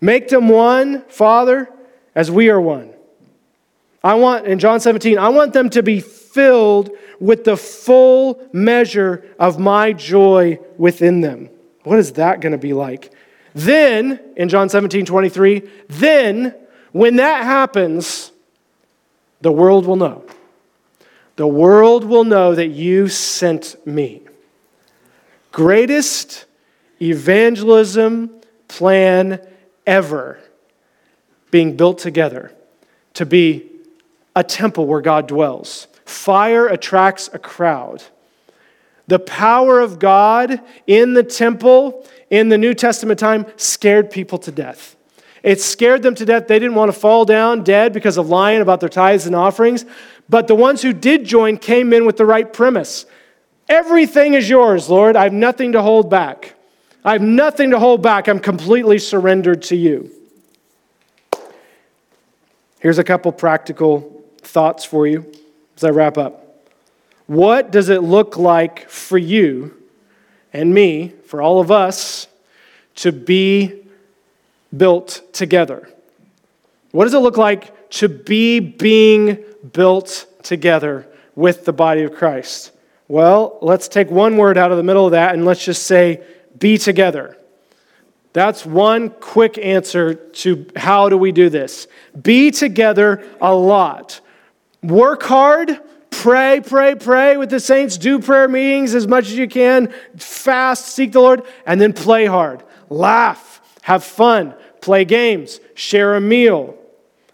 Make 0.00 0.28
them 0.28 0.48
one, 0.48 1.02
Father, 1.02 1.68
as 2.14 2.30
we 2.30 2.50
are 2.50 2.60
one. 2.60 2.93
I 4.04 4.14
want, 4.14 4.46
in 4.46 4.58
John 4.58 4.80
17, 4.80 5.18
I 5.18 5.30
want 5.30 5.54
them 5.54 5.70
to 5.70 5.82
be 5.82 5.98
filled 5.98 6.90
with 7.18 7.44
the 7.44 7.56
full 7.56 8.46
measure 8.52 9.24
of 9.38 9.58
my 9.58 9.94
joy 9.94 10.58
within 10.76 11.22
them. 11.22 11.48
What 11.84 11.98
is 11.98 12.12
that 12.12 12.42
going 12.42 12.52
to 12.52 12.58
be 12.58 12.74
like? 12.74 13.12
Then, 13.54 14.20
in 14.36 14.50
John 14.50 14.68
17, 14.68 15.06
23, 15.06 15.62
then, 15.88 16.54
when 16.92 17.16
that 17.16 17.44
happens, 17.44 18.30
the 19.40 19.52
world 19.52 19.86
will 19.86 19.96
know. 19.96 20.26
The 21.36 21.46
world 21.46 22.04
will 22.04 22.24
know 22.24 22.54
that 22.54 22.68
you 22.68 23.08
sent 23.08 23.86
me. 23.86 24.20
Greatest 25.50 26.44
evangelism 27.00 28.40
plan 28.68 29.40
ever 29.86 30.40
being 31.50 31.74
built 31.76 31.98
together 31.98 32.52
to 33.14 33.24
be 33.24 33.70
a 34.36 34.44
temple 34.44 34.86
where 34.86 35.00
God 35.00 35.26
dwells. 35.26 35.86
Fire 36.04 36.66
attracts 36.66 37.30
a 37.32 37.38
crowd. 37.38 38.02
The 39.06 39.18
power 39.18 39.80
of 39.80 39.98
God 39.98 40.60
in 40.86 41.14
the 41.14 41.22
temple 41.22 42.06
in 42.30 42.48
the 42.48 42.58
New 42.58 42.74
Testament 42.74 43.20
time 43.20 43.46
scared 43.56 44.10
people 44.10 44.38
to 44.38 44.50
death. 44.50 44.96
It 45.42 45.60
scared 45.60 46.02
them 46.02 46.14
to 46.14 46.24
death. 46.24 46.48
They 46.48 46.58
didn't 46.58 46.74
want 46.74 46.92
to 46.92 46.98
fall 46.98 47.26
down 47.26 47.64
dead 47.64 47.92
because 47.92 48.16
of 48.16 48.30
lying 48.30 48.62
about 48.62 48.80
their 48.80 48.88
tithes 48.88 49.26
and 49.26 49.36
offerings. 49.36 49.84
But 50.28 50.48
the 50.48 50.54
ones 50.54 50.80
who 50.80 50.94
did 50.94 51.26
join 51.26 51.58
came 51.58 51.92
in 51.92 52.06
with 52.06 52.16
the 52.16 52.26
right 52.26 52.50
premise 52.50 53.06
Everything 53.68 54.34
is 54.34 54.48
yours, 54.48 54.90
Lord. 54.90 55.16
I 55.16 55.24
have 55.24 55.32
nothing 55.32 55.72
to 55.72 55.82
hold 55.82 56.10
back. 56.10 56.54
I 57.04 57.12
have 57.12 57.22
nothing 57.22 57.70
to 57.70 57.78
hold 57.78 58.02
back. 58.02 58.28
I'm 58.28 58.40
completely 58.40 58.98
surrendered 58.98 59.62
to 59.64 59.76
you. 59.76 60.10
Here's 62.80 62.98
a 62.98 63.04
couple 63.04 63.32
practical 63.32 64.13
thoughts 64.46 64.84
for 64.84 65.06
you 65.06 65.30
as 65.76 65.84
I 65.84 65.90
wrap 65.90 66.18
up. 66.18 66.68
What 67.26 67.70
does 67.72 67.88
it 67.88 68.02
look 68.02 68.36
like 68.36 68.88
for 68.88 69.18
you 69.18 69.74
and 70.52 70.72
me, 70.72 71.08
for 71.26 71.40
all 71.40 71.60
of 71.60 71.70
us, 71.70 72.26
to 72.96 73.12
be 73.12 73.82
built 74.76 75.22
together? 75.32 75.88
What 76.92 77.04
does 77.04 77.14
it 77.14 77.18
look 77.18 77.36
like 77.36 77.90
to 77.90 78.08
be 78.08 78.60
being 78.60 79.42
built 79.72 80.26
together 80.42 81.06
with 81.34 81.64
the 81.64 81.72
body 81.72 82.02
of 82.02 82.14
Christ? 82.14 82.72
Well, 83.08 83.58
let's 83.62 83.88
take 83.88 84.10
one 84.10 84.36
word 84.36 84.56
out 84.56 84.70
of 84.70 84.76
the 84.76 84.82
middle 84.82 85.06
of 85.06 85.12
that 85.12 85.34
and 85.34 85.44
let's 85.44 85.64
just 85.64 85.84
say, 85.86 86.22
be 86.58 86.78
together. 86.78 87.36
That's 88.32 88.66
one 88.66 89.10
quick 89.10 89.58
answer 89.58 90.14
to 90.14 90.66
how 90.76 91.08
do 91.08 91.16
we 91.16 91.30
do 91.30 91.48
this. 91.48 91.86
Be 92.20 92.50
together 92.50 93.24
a 93.40 93.54
lot. 93.54 94.20
Work 94.84 95.22
hard, 95.22 95.80
pray, 96.10 96.60
pray, 96.60 96.94
pray 96.94 97.38
with 97.38 97.48
the 97.48 97.58
saints, 97.58 97.96
do 97.96 98.18
prayer 98.18 98.48
meetings 98.48 98.94
as 98.94 99.08
much 99.08 99.28
as 99.28 99.34
you 99.34 99.48
can, 99.48 99.94
fast, 100.18 100.88
seek 100.88 101.12
the 101.12 101.20
Lord, 101.20 101.42
and 101.64 101.80
then 101.80 101.94
play 101.94 102.26
hard. 102.26 102.62
Laugh, 102.90 103.62
have 103.80 104.04
fun, 104.04 104.54
play 104.82 105.06
games, 105.06 105.58
share 105.74 106.16
a 106.16 106.20
meal, 106.20 106.76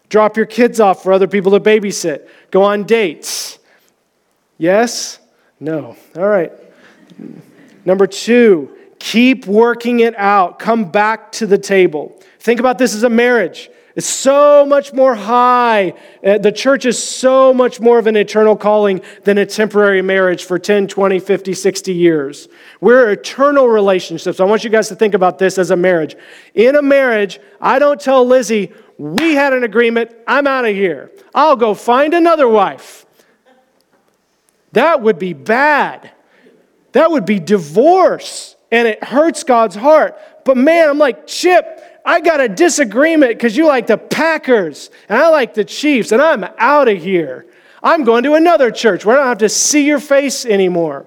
drop 0.09 0.37
your 0.37 0.47
kids 0.47 0.79
off 0.79 1.03
for 1.03 1.13
other 1.13 1.27
people 1.27 1.51
to 1.51 1.61
babysit, 1.61 2.29
go 2.53 2.63
on 2.63 2.85
dates. 2.85 3.59
Yes? 4.57 5.19
No. 5.59 5.97
All 6.17 6.29
right. 6.29 6.53
Number 7.85 8.07
two, 8.07 8.77
keep 9.01 9.47
working 9.47 10.01
it 10.01 10.15
out. 10.17 10.61
Come 10.61 10.85
back 10.85 11.33
to 11.33 11.47
the 11.47 11.59
table. 11.59 12.17
Think 12.39 12.61
about 12.61 12.79
this 12.79 12.95
as 12.95 13.03
a 13.03 13.11
marriage. 13.11 13.71
It's 14.01 14.09
so 14.09 14.65
much 14.65 14.95
more 14.95 15.15
high. 15.15 15.93
Uh, 16.25 16.39
the 16.39 16.53
church 16.53 16.87
is 16.87 16.99
so 16.99 17.53
much 17.53 17.81
more 17.81 17.99
of 17.99 18.07
an 18.07 18.17
eternal 18.17 18.57
calling 18.57 19.03
than 19.25 19.37
a 19.37 19.45
temporary 19.45 20.01
marriage 20.01 20.43
for 20.43 20.59
10, 20.59 20.89
20, 20.89 21.19
50, 21.19 21.53
60 21.53 21.93
years. 21.93 22.49
We're 22.81 23.11
eternal 23.11 23.69
relationships. 23.69 24.41
I 24.41 24.45
want 24.45 24.65
you 24.65 24.71
guys 24.71 24.89
to 24.89 24.95
think 24.95 25.13
about 25.13 25.39
this 25.39 25.59
as 25.59 25.71
a 25.71 25.77
marriage. 25.77 26.17
In 26.55 26.77
a 26.77 26.81
marriage, 26.81 27.41
I 27.61 27.79
don't 27.79 28.01
tell 28.01 28.27
Lizzie, 28.27 28.73
we 28.97 29.35
had 29.35 29.53
an 29.53 29.65
agreement, 29.65 30.13
I'm 30.27 30.47
out 30.47 30.65
of 30.65 30.75
here. 30.75 31.11
I'll 31.35 31.57
go 31.57 31.75
find 31.75 32.15
another 32.15 32.49
wife. 32.49 33.05
That 34.73 35.03
would 35.03 35.19
be 35.19 35.35
bad. 35.35 36.11
That 36.93 37.11
would 37.11 37.27
be 37.27 37.39
divorce, 37.39 38.57
and 38.73 38.89
it 38.89 39.05
hurts 39.05 39.45
God's 39.45 39.77
heart. 39.77 40.19
But 40.47 40.57
man, 40.57 40.89
I'm 40.89 40.97
like, 40.97 41.27
Chip, 41.27 41.90
I 42.11 42.21
got 42.21 42.41
a 42.41 42.49
disagreement 42.49 43.35
because 43.35 43.57
you 43.57 43.69
like 43.69 43.87
the 43.87 43.97
Packers 43.97 44.91
and 45.09 45.17
I 45.17 45.29
like 45.29 45.55
the 45.55 45.65
Chiefs, 45.65 46.11
and 46.11 46.21
I'm 46.21 46.43
out 46.59 46.89
of 46.89 47.01
here. 47.01 47.47
I'm 47.85 48.03
going 48.03 48.25
to 48.25 48.35
another 48.35 48.73
church 48.73 49.05
where 49.05 49.15
I 49.15 49.21
don't 49.21 49.29
have 49.29 49.39
to 49.39 49.49
see 49.49 49.87
your 49.87 50.01
face 50.01 50.45
anymore. 50.45 51.07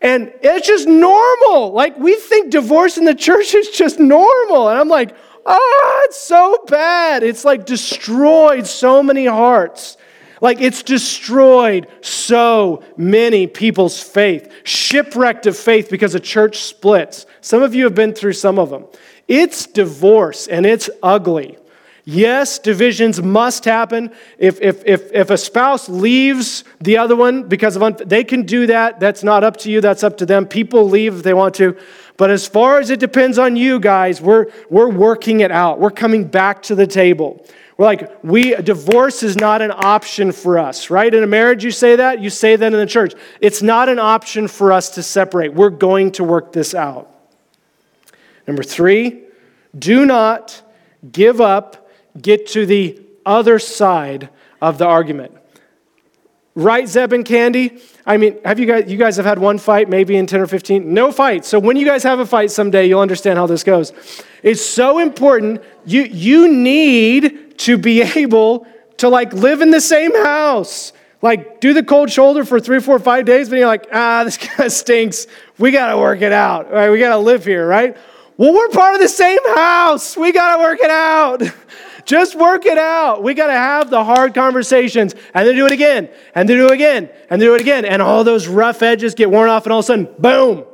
And 0.00 0.32
it's 0.40 0.66
just 0.66 0.88
normal. 0.88 1.72
Like, 1.72 1.98
we 1.98 2.16
think 2.16 2.50
divorce 2.50 2.96
in 2.96 3.04
the 3.04 3.14
church 3.14 3.54
is 3.60 3.68
just 3.68 4.00
normal. 4.00 4.70
And 4.70 4.78
I'm 4.78 4.88
like, 4.88 5.14
oh, 5.44 6.02
it's 6.06 6.16
so 6.16 6.64
bad. 6.66 7.22
It's 7.22 7.44
like 7.44 7.66
destroyed 7.66 8.66
so 8.66 9.02
many 9.02 9.26
hearts. 9.26 9.98
Like, 10.40 10.62
it's 10.62 10.82
destroyed 10.82 11.88
so 12.00 12.82
many 12.96 13.46
people's 13.46 14.00
faith, 14.02 14.50
shipwrecked 14.64 15.44
of 15.44 15.58
faith 15.58 15.90
because 15.90 16.14
a 16.14 16.20
church 16.20 16.60
splits. 16.60 17.26
Some 17.42 17.62
of 17.62 17.74
you 17.74 17.84
have 17.84 17.94
been 17.94 18.14
through 18.14 18.32
some 18.32 18.58
of 18.58 18.70
them. 18.70 18.86
It's 19.28 19.66
divorce 19.66 20.46
and 20.46 20.66
it's 20.66 20.90
ugly. 21.02 21.58
Yes, 22.10 22.58
divisions 22.58 23.22
must 23.22 23.66
happen. 23.66 24.10
If, 24.38 24.62
if, 24.62 24.82
if, 24.86 25.12
if 25.12 25.28
a 25.28 25.36
spouse 25.36 25.90
leaves 25.90 26.64
the 26.80 26.96
other 26.96 27.14
one 27.14 27.46
because 27.46 27.76
of, 27.76 27.82
un- 27.82 27.98
they 28.02 28.24
can 28.24 28.44
do 28.44 28.66
that. 28.68 28.98
That's 28.98 29.22
not 29.22 29.44
up 29.44 29.58
to 29.58 29.70
you, 29.70 29.82
that's 29.82 30.02
up 30.02 30.16
to 30.16 30.24
them. 30.24 30.46
People 30.46 30.88
leave 30.88 31.16
if 31.16 31.22
they 31.22 31.34
want 31.34 31.54
to. 31.56 31.76
But 32.16 32.30
as 32.30 32.48
far 32.48 32.78
as 32.78 32.88
it 32.88 32.98
depends 32.98 33.38
on 33.38 33.56
you 33.56 33.78
guys, 33.78 34.22
we're, 34.22 34.46
we're 34.70 34.88
working 34.88 35.40
it 35.40 35.50
out. 35.50 35.80
We're 35.80 35.90
coming 35.90 36.24
back 36.24 36.62
to 36.62 36.74
the 36.74 36.86
table. 36.86 37.44
We're 37.76 37.84
like, 37.84 38.24
we, 38.24 38.56
divorce 38.56 39.22
is 39.22 39.36
not 39.36 39.60
an 39.60 39.70
option 39.70 40.32
for 40.32 40.58
us, 40.58 40.88
right? 40.88 41.12
In 41.12 41.22
a 41.22 41.26
marriage, 41.26 41.62
you 41.62 41.70
say 41.70 41.94
that, 41.96 42.22
you 42.22 42.30
say 42.30 42.56
that 42.56 42.72
in 42.72 42.78
the 42.78 42.86
church. 42.86 43.12
It's 43.42 43.60
not 43.60 43.90
an 43.90 43.98
option 43.98 44.48
for 44.48 44.72
us 44.72 44.88
to 44.90 45.02
separate. 45.02 45.52
We're 45.52 45.68
going 45.68 46.12
to 46.12 46.24
work 46.24 46.54
this 46.54 46.74
out. 46.74 47.17
Number 48.48 48.62
three, 48.62 49.24
do 49.78 50.06
not 50.06 50.62
give 51.12 51.40
up, 51.40 51.88
get 52.20 52.48
to 52.48 52.66
the 52.66 53.00
other 53.24 53.58
side 53.58 54.30
of 54.60 54.78
the 54.78 54.86
argument. 54.86 55.34
Right, 56.54 56.88
Zeb 56.88 57.12
and 57.12 57.24
Candy? 57.24 57.80
I 58.04 58.16
mean, 58.16 58.40
have 58.44 58.58
you 58.58 58.66
guys, 58.66 58.90
you 58.90 58.96
guys 58.98 59.16
have 59.16 59.26
had 59.26 59.38
one 59.38 59.58
fight, 59.58 59.88
maybe 59.88 60.16
in 60.16 60.26
10 60.26 60.40
or 60.40 60.46
15? 60.46 60.92
No 60.92 61.12
fight. 61.12 61.44
So 61.44 61.60
when 61.60 61.76
you 61.76 61.86
guys 61.86 62.02
have 62.02 62.18
a 62.18 62.26
fight 62.26 62.50
someday, 62.50 62.88
you'll 62.88 63.00
understand 63.00 63.38
how 63.38 63.46
this 63.46 63.62
goes. 63.62 63.92
It's 64.42 64.64
so 64.64 64.98
important. 64.98 65.62
You, 65.84 66.02
you 66.02 66.50
need 66.50 67.58
to 67.58 67.78
be 67.78 68.02
able 68.02 68.66
to 68.96 69.08
like 69.08 69.32
live 69.34 69.60
in 69.60 69.70
the 69.70 69.80
same 69.80 70.14
house. 70.24 70.92
Like, 71.20 71.60
do 71.60 71.72
the 71.74 71.82
cold 71.82 72.10
shoulder 72.10 72.44
for 72.44 72.60
three, 72.60 72.80
four, 72.80 72.98
five 72.98 73.24
days, 73.24 73.48
but 73.48 73.58
you're 73.58 73.66
like, 73.66 73.88
ah, 73.92 74.22
this 74.24 74.36
guy 74.56 74.68
stinks. 74.68 75.26
We 75.58 75.70
got 75.70 75.90
to 75.92 75.98
work 75.98 76.22
it 76.22 76.32
out. 76.32 76.72
Right? 76.72 76.90
We 76.90 76.98
got 76.98 77.10
to 77.10 77.18
live 77.18 77.44
here, 77.44 77.66
right? 77.66 77.96
Well, 78.38 78.54
we're 78.54 78.68
part 78.68 78.94
of 78.94 79.00
the 79.00 79.08
same 79.08 79.44
house. 79.56 80.16
We 80.16 80.30
got 80.30 80.56
to 80.56 80.62
work 80.62 80.78
it 80.80 80.90
out. 80.90 81.42
Just 82.04 82.36
work 82.36 82.66
it 82.66 82.78
out. 82.78 83.20
We 83.22 83.34
got 83.34 83.48
to 83.48 83.52
have 83.52 83.90
the 83.90 84.02
hard 84.02 84.32
conversations 84.32 85.14
and 85.34 85.46
then 85.46 85.56
do 85.56 85.66
it 85.66 85.72
again 85.72 86.08
and 86.36 86.48
then 86.48 86.56
do 86.56 86.66
it 86.66 86.72
again 86.72 87.10
and 87.28 87.40
do 87.40 87.56
it 87.56 87.60
again. 87.60 87.84
And 87.84 88.00
all 88.00 88.22
those 88.22 88.46
rough 88.46 88.80
edges 88.80 89.16
get 89.16 89.28
worn 89.28 89.50
off, 89.50 89.66
and 89.66 89.72
all 89.72 89.80
of 89.80 89.84
a 89.84 89.86
sudden, 89.86 90.08
boom, 90.20 90.64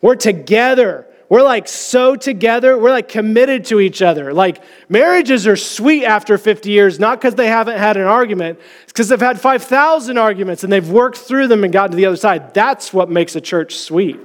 we're 0.00 0.14
together. 0.14 1.06
We're 1.28 1.42
like 1.42 1.66
so 1.66 2.14
together. 2.14 2.78
We're 2.78 2.92
like 2.92 3.08
committed 3.08 3.64
to 3.66 3.80
each 3.80 4.00
other. 4.00 4.32
Like 4.32 4.62
marriages 4.88 5.44
are 5.48 5.56
sweet 5.56 6.04
after 6.04 6.38
50 6.38 6.70
years, 6.70 7.00
not 7.00 7.20
because 7.20 7.34
they 7.34 7.48
haven't 7.48 7.78
had 7.78 7.96
an 7.96 8.04
argument, 8.04 8.60
it's 8.84 8.92
because 8.92 9.08
they've 9.08 9.20
had 9.20 9.40
5,000 9.40 10.16
arguments 10.16 10.62
and 10.62 10.72
they've 10.72 10.88
worked 10.88 11.18
through 11.18 11.48
them 11.48 11.64
and 11.64 11.72
gotten 11.72 11.90
to 11.90 11.96
the 11.96 12.06
other 12.06 12.16
side. 12.16 12.54
That's 12.54 12.92
what 12.92 13.10
makes 13.10 13.34
a 13.34 13.40
church 13.40 13.76
sweet. 13.76 14.20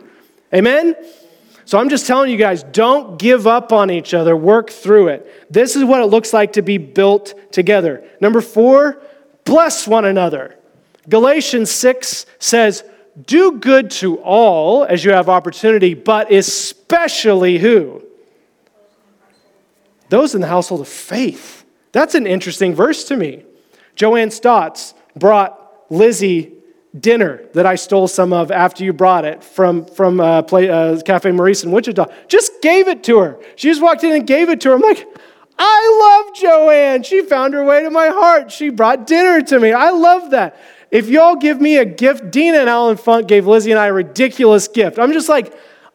Amen? 0.53 0.95
So 1.65 1.77
I'm 1.77 1.89
just 1.89 2.07
telling 2.07 2.29
you 2.29 2.37
guys, 2.37 2.63
don't 2.63 3.17
give 3.17 3.47
up 3.47 3.71
on 3.71 3.89
each 3.89 4.13
other. 4.13 4.35
Work 4.35 4.69
through 4.69 5.09
it. 5.09 5.51
This 5.51 5.75
is 5.75 5.83
what 5.83 6.01
it 6.01 6.07
looks 6.07 6.33
like 6.33 6.53
to 6.53 6.61
be 6.61 6.77
built 6.77 7.33
together. 7.51 8.03
Number 8.19 8.41
four, 8.41 9.01
bless 9.45 9.87
one 9.87 10.05
another. 10.05 10.57
Galatians 11.07 11.71
6 11.71 12.25
says, 12.39 12.83
do 13.25 13.59
good 13.59 13.91
to 13.91 14.17
all 14.21 14.83
as 14.85 15.05
you 15.05 15.11
have 15.11 15.29
opportunity, 15.29 15.93
but 15.93 16.31
especially 16.31 17.59
who? 17.59 18.03
Those 20.09 20.35
in 20.35 20.41
the 20.41 20.47
household 20.47 20.81
of 20.81 20.87
faith. 20.87 21.65
That's 21.91 22.15
an 22.15 22.27
interesting 22.27 22.73
verse 22.73 23.03
to 23.05 23.15
me. 23.15 23.45
Joanne 23.95 24.31
Stotts 24.31 24.95
brought 25.15 25.59
Lizzie 25.89 26.53
dinner 26.99 27.43
that 27.53 27.65
I 27.65 27.75
stole 27.75 28.07
some 28.07 28.33
of 28.33 28.51
after 28.51 28.83
you 28.83 28.93
brought 28.93 29.25
it 29.25 29.43
from, 29.43 29.85
from 29.85 30.19
uh, 30.19 30.43
play, 30.43 30.69
uh, 30.69 31.01
Cafe 31.01 31.31
Maurice 31.31 31.63
in 31.63 31.71
Wichita. 31.71 32.05
Just 32.27 32.61
gave 32.61 32.87
it 32.87 33.03
to 33.05 33.19
her. 33.19 33.39
She 33.55 33.69
just 33.69 33.81
walked 33.81 34.03
in 34.03 34.11
and 34.13 34.27
gave 34.27 34.49
it 34.49 34.61
to 34.61 34.69
her. 34.69 34.75
I'm 34.75 34.81
like, 34.81 35.07
I 35.57 36.23
love 36.25 36.35
Joanne. 36.35 37.03
She 37.03 37.21
found 37.21 37.53
her 37.53 37.63
way 37.63 37.83
to 37.83 37.89
my 37.89 38.07
heart. 38.07 38.51
She 38.51 38.69
brought 38.69 39.07
dinner 39.07 39.41
to 39.41 39.59
me. 39.59 39.71
I 39.71 39.89
love 39.89 40.31
that. 40.31 40.59
If 40.91 41.09
y'all 41.09 41.35
give 41.35 41.59
me 41.59 41.77
a 41.77 41.85
gift, 41.85 42.31
Dina 42.31 42.59
and 42.59 42.69
Alan 42.69 42.97
Funk 42.97 43.27
gave 43.27 43.47
Lizzie 43.47 43.71
and 43.71 43.79
I 43.79 43.87
a 43.87 43.93
ridiculous 43.93 44.67
gift. 44.67 44.99
I'm 44.99 45.13
just 45.13 45.29
like, 45.29 45.53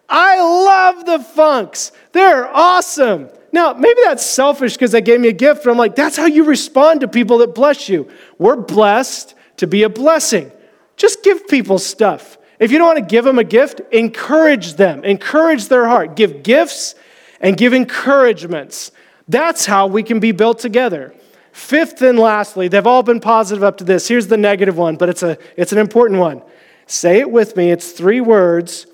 I 0.09 0.41
love 0.41 1.07
the 1.07 1.21
Funks. 1.21 1.93
They're 2.13 2.49
awesome. 2.49 3.29
Now, 3.53 3.75
maybe 3.75 4.01
that's 4.05 4.25
selfish 4.25 4.75
because 4.75 4.93
they 4.93 5.01
gave 5.01 5.21
me 5.21 5.29
a 5.29 5.33
gift, 5.33 5.65
but 5.65 5.71
I'm 5.71 5.79
like, 5.79 5.95
that's 5.95 6.17
how 6.17 6.27
you 6.27 6.45
respond 6.45 7.01
to 7.03 7.09
people 7.09 7.39
that 7.39 7.55
bless 7.55 7.89
you. 7.89 8.09
We're 8.39 8.57
blessed 8.57 9.35
to 9.59 9.67
be 9.67 9.85
a 9.85 9.89
blessing. 9.89 10.51
Just 10.99 11.23
give 11.23 11.49
people 11.49 11.79
stuff. 11.79 12.37
If 12.59 12.73
you 12.73 12.79
don't 12.79 12.89
want 12.89 12.99
to 12.99 13.05
give 13.05 13.25
them 13.25 13.39
a 13.39 13.45
gift, 13.45 13.81
encourage 13.93 14.75
them, 14.75 15.05
encourage 15.05 15.69
their 15.69 15.87
heart. 15.87 16.17
Give 16.17 16.43
gifts 16.43 16.97
and 17.41 17.57
give 17.57 17.73
encouragements. 17.73 18.91
That's 19.29 19.65
how 19.65 19.87
we 19.87 20.03
can 20.03 20.19
be 20.19 20.33
built 20.33 20.59
together. 20.59 21.15
Fifth 21.53 22.03
and 22.03 22.19
lastly, 22.19 22.69
they've 22.69 22.87
all 22.87 23.03
been 23.03 23.21
positive 23.21 23.63
up 23.63 23.79
to 23.79 23.85
this. 23.85 24.09
Here's 24.09 24.27
the 24.27 24.37
negative 24.37 24.77
one, 24.77 24.97
but 24.97 25.09
it's, 25.09 25.23
a, 25.23 25.39
it's 25.57 25.73
an 25.73 25.79
important 25.79 26.21
one. 26.21 26.43
Say 26.87 27.21
it 27.21 27.31
with 27.31 27.57
me. 27.57 27.71
It's 27.71 27.93
three 27.93 28.21
words. 28.21 28.87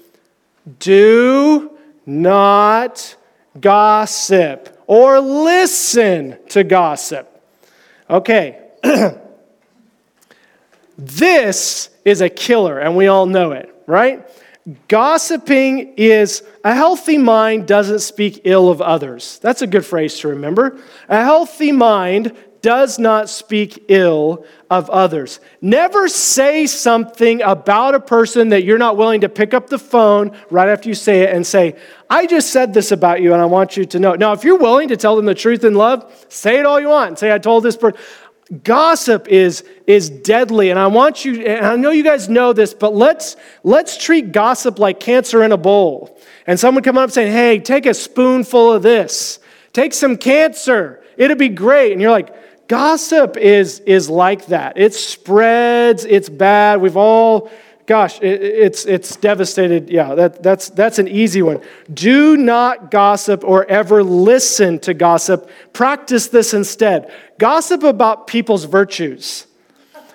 Do 0.78 1.76
not 2.04 3.16
gossip 3.60 4.82
or 4.86 5.20
listen 5.20 6.38
to 6.50 6.64
gossip. 6.64 7.30
Okay. 8.10 8.60
this 10.98 11.88
is 12.04 12.20
a 12.20 12.28
killer, 12.28 12.78
and 12.78 12.96
we 12.96 13.06
all 13.06 13.26
know 13.26 13.52
it, 13.52 13.74
right? 13.86 14.26
Gossiping 14.88 15.94
is 15.96 16.42
a 16.64 16.74
healthy 16.74 17.18
mind 17.18 17.66
doesn't 17.66 17.98
speak 17.98 18.42
ill 18.44 18.70
of 18.70 18.80
others. 18.80 19.38
That's 19.40 19.60
a 19.60 19.66
good 19.66 19.84
phrase 19.84 20.18
to 20.20 20.28
remember. 20.28 20.80
A 21.08 21.22
healthy 21.22 21.70
mind 21.70 22.34
does 22.64 22.98
not 22.98 23.28
speak 23.28 23.84
ill 23.88 24.46
of 24.70 24.88
others. 24.88 25.38
Never 25.60 26.08
say 26.08 26.66
something 26.66 27.42
about 27.42 27.94
a 27.94 28.00
person 28.00 28.48
that 28.48 28.64
you're 28.64 28.78
not 28.78 28.96
willing 28.96 29.20
to 29.20 29.28
pick 29.28 29.52
up 29.52 29.68
the 29.68 29.78
phone 29.78 30.34
right 30.48 30.70
after 30.70 30.88
you 30.88 30.94
say 30.94 31.24
it 31.24 31.36
and 31.36 31.46
say, 31.46 31.76
I 32.08 32.26
just 32.26 32.50
said 32.50 32.72
this 32.72 32.90
about 32.90 33.20
you 33.20 33.34
and 33.34 33.42
I 33.42 33.44
want 33.44 33.76
you 33.76 33.84
to 33.84 33.98
know. 33.98 34.14
Now, 34.14 34.32
if 34.32 34.44
you're 34.44 34.56
willing 34.56 34.88
to 34.88 34.96
tell 34.96 35.14
them 35.14 35.26
the 35.26 35.34
truth 35.34 35.62
in 35.62 35.74
love, 35.74 36.10
say 36.30 36.58
it 36.58 36.64
all 36.64 36.80
you 36.80 36.88
want. 36.88 37.18
Say, 37.18 37.30
I 37.30 37.36
told 37.38 37.64
this 37.64 37.76
person. 37.76 38.00
Gossip 38.62 39.26
is, 39.28 39.64
is 39.86 40.10
deadly, 40.10 40.68
and 40.70 40.78
I 40.78 40.86
want 40.88 41.24
you, 41.24 41.46
and 41.46 41.64
I 41.64 41.76
know 41.76 41.90
you 41.90 42.04
guys 42.04 42.28
know 42.28 42.52
this, 42.52 42.74
but 42.74 42.94
let's, 42.94 43.36
let's 43.62 43.96
treat 43.96 44.32
gossip 44.32 44.78
like 44.78 45.00
cancer 45.00 45.42
in 45.42 45.52
a 45.52 45.56
bowl. 45.56 46.18
And 46.46 46.60
someone 46.60 46.84
come 46.84 46.98
up 46.98 47.10
saying, 47.10 47.32
Hey, 47.32 47.58
take 47.58 47.86
a 47.86 47.94
spoonful 47.94 48.72
of 48.72 48.82
this, 48.82 49.38
take 49.72 49.94
some 49.94 50.18
cancer, 50.18 51.02
it'll 51.16 51.38
be 51.38 51.48
great. 51.48 51.92
And 51.92 52.02
you're 52.02 52.10
like, 52.10 52.34
Gossip 52.68 53.36
is, 53.36 53.80
is 53.80 54.10
like 54.10 54.46
that. 54.46 54.78
It 54.78 54.94
spreads, 54.94 56.04
it's 56.04 56.28
bad. 56.28 56.80
We've 56.80 56.96
all, 56.96 57.50
gosh, 57.86 58.20
it, 58.20 58.42
it's, 58.42 58.86
it's 58.86 59.16
devastated. 59.16 59.90
Yeah, 59.90 60.14
that, 60.14 60.42
that's, 60.42 60.70
that's 60.70 60.98
an 60.98 61.08
easy 61.08 61.42
one. 61.42 61.60
Do 61.92 62.36
not 62.36 62.90
gossip 62.90 63.44
or 63.44 63.64
ever 63.66 64.02
listen 64.02 64.78
to 64.80 64.94
gossip. 64.94 65.50
Practice 65.72 66.28
this 66.28 66.54
instead. 66.54 67.12
Gossip 67.38 67.82
about 67.82 68.26
people's 68.26 68.64
virtues. 68.64 69.46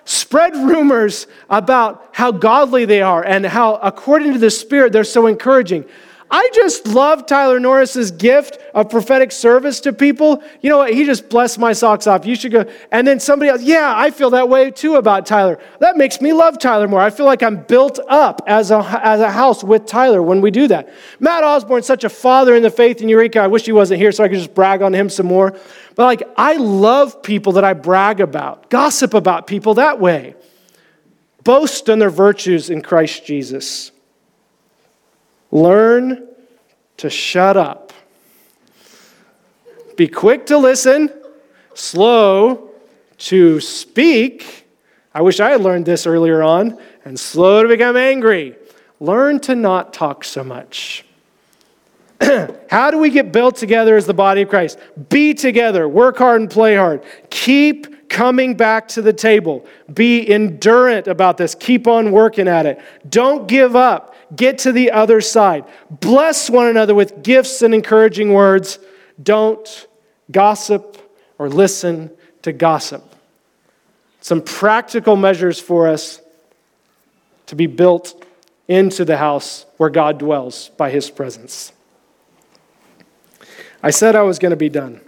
Spread 0.05 0.55
rumors 0.55 1.27
about 1.49 2.09
how 2.13 2.31
godly 2.31 2.85
they 2.85 3.01
are 3.01 3.23
and 3.23 3.45
how, 3.45 3.75
according 3.75 4.33
to 4.33 4.39
the 4.39 4.49
Spirit, 4.49 4.91
they're 4.91 5.03
so 5.03 5.27
encouraging. 5.27 5.85
I 6.31 6.49
just 6.53 6.87
love 6.87 7.25
Tyler 7.25 7.59
Norris's 7.59 8.11
gift 8.11 8.59
of 8.75 8.89
prophetic 8.89 9.31
service 9.31 9.79
to 9.81 9.93
people. 9.93 10.43
You 10.61 10.69
know 10.69 10.77
what? 10.77 10.93
He 10.93 11.03
just 11.03 11.27
blessed 11.27 11.57
my 11.57 11.73
socks 11.73 12.05
off. 12.05 12.25
You 12.25 12.35
should 12.35 12.51
go. 12.51 12.65
And 12.91 13.07
then 13.07 13.19
somebody 13.19 13.49
else, 13.49 13.63
yeah, 13.63 13.93
I 13.95 14.11
feel 14.11 14.29
that 14.31 14.47
way 14.47 14.69
too 14.69 14.95
about 14.95 15.25
Tyler. 15.25 15.59
That 15.79 15.97
makes 15.97 16.21
me 16.21 16.31
love 16.33 16.59
Tyler 16.59 16.87
more. 16.87 17.01
I 17.01 17.09
feel 17.09 17.25
like 17.25 17.41
I'm 17.41 17.63
built 17.63 17.99
up 18.07 18.41
as 18.45 18.69
a, 18.69 18.77
as 19.03 19.21
a 19.21 19.31
house 19.31 19.63
with 19.63 19.87
Tyler 19.87 20.21
when 20.21 20.39
we 20.39 20.51
do 20.51 20.67
that. 20.67 20.89
Matt 21.19 21.43
Osborne's 21.43 21.87
such 21.87 22.03
a 22.03 22.09
father 22.09 22.55
in 22.55 22.61
the 22.61 22.69
faith 22.69 23.01
in 23.01 23.09
Eureka. 23.09 23.39
I 23.39 23.47
wish 23.47 23.65
he 23.65 23.71
wasn't 23.71 23.99
here 23.99 24.11
so 24.11 24.23
I 24.23 24.27
could 24.27 24.37
just 24.37 24.53
brag 24.53 24.83
on 24.83 24.93
him 24.93 25.09
some 25.09 25.25
more. 25.25 25.57
But 25.95 26.05
like, 26.05 26.23
I 26.37 26.57
love 26.57 27.23
people 27.23 27.53
that 27.53 27.63
I 27.63 27.73
brag 27.73 28.21
about, 28.21 28.69
gossip 28.69 29.15
about 29.15 29.47
people 29.47 29.73
that 29.75 29.99
way, 29.99 30.35
boast 31.43 31.89
on 31.89 31.97
their 31.97 32.11
virtues 32.11 32.69
in 32.69 32.83
Christ 32.83 33.25
Jesus. 33.25 33.91
Learn 35.51 36.27
to 36.97 37.09
shut 37.09 37.57
up. 37.57 37.93
Be 39.95 40.07
quick 40.07 40.45
to 40.47 40.57
listen, 40.57 41.11
slow 41.73 42.69
to 43.17 43.59
speak. 43.59 44.65
I 45.13 45.21
wish 45.21 45.39
I 45.39 45.51
had 45.51 45.61
learned 45.61 45.85
this 45.85 46.05
earlier 46.05 46.41
on, 46.43 46.77
and 47.03 47.19
slow 47.19 47.63
to 47.63 47.67
become 47.67 47.97
angry. 47.97 48.55
Learn 48.99 49.39
to 49.41 49.55
not 49.55 49.93
talk 49.93 50.23
so 50.23 50.43
much. 50.43 51.05
How 52.69 52.91
do 52.91 52.97
we 52.97 53.09
get 53.09 53.31
built 53.31 53.55
together 53.55 53.95
as 53.95 54.05
the 54.05 54.13
body 54.13 54.43
of 54.43 54.49
Christ? 54.49 54.77
Be 55.09 55.33
together, 55.33 55.87
work 55.87 56.17
hard 56.17 56.41
and 56.41 56.49
play 56.49 56.75
hard. 56.75 57.03
Keep 57.29 58.09
coming 58.09 58.55
back 58.55 58.87
to 58.89 59.01
the 59.01 59.13
table. 59.13 59.65
Be 59.93 60.29
endurant 60.29 61.07
about 61.07 61.37
this. 61.37 61.55
Keep 61.55 61.87
on 61.87 62.11
working 62.11 62.47
at 62.47 62.65
it. 62.65 62.81
Don't 63.09 63.47
give 63.47 63.75
up. 63.75 64.15
Get 64.35 64.59
to 64.59 64.71
the 64.71 64.91
other 64.91 65.21
side. 65.21 65.65
Bless 65.89 66.49
one 66.49 66.67
another 66.67 66.93
with 66.93 67.23
gifts 67.23 67.61
and 67.61 67.73
encouraging 67.73 68.33
words. 68.33 68.79
Don't 69.21 69.87
gossip 70.31 70.97
or 71.37 71.49
listen 71.49 72.11
to 72.43 72.51
gossip. 72.51 73.03
Some 74.21 74.41
practical 74.41 75.15
measures 75.15 75.59
for 75.59 75.87
us 75.87 76.21
to 77.47 77.55
be 77.55 77.65
built 77.65 78.25
into 78.67 79.03
the 79.03 79.17
house 79.17 79.65
where 79.77 79.89
God 79.89 80.19
dwells 80.19 80.69
by 80.77 80.91
his 80.91 81.09
presence. 81.09 81.73
I 83.81 83.89
said 83.89 84.15
I 84.15 84.21
was 84.21 84.37
going 84.39 84.51
to 84.51 84.57
be 84.57 84.69
done. 84.69 85.01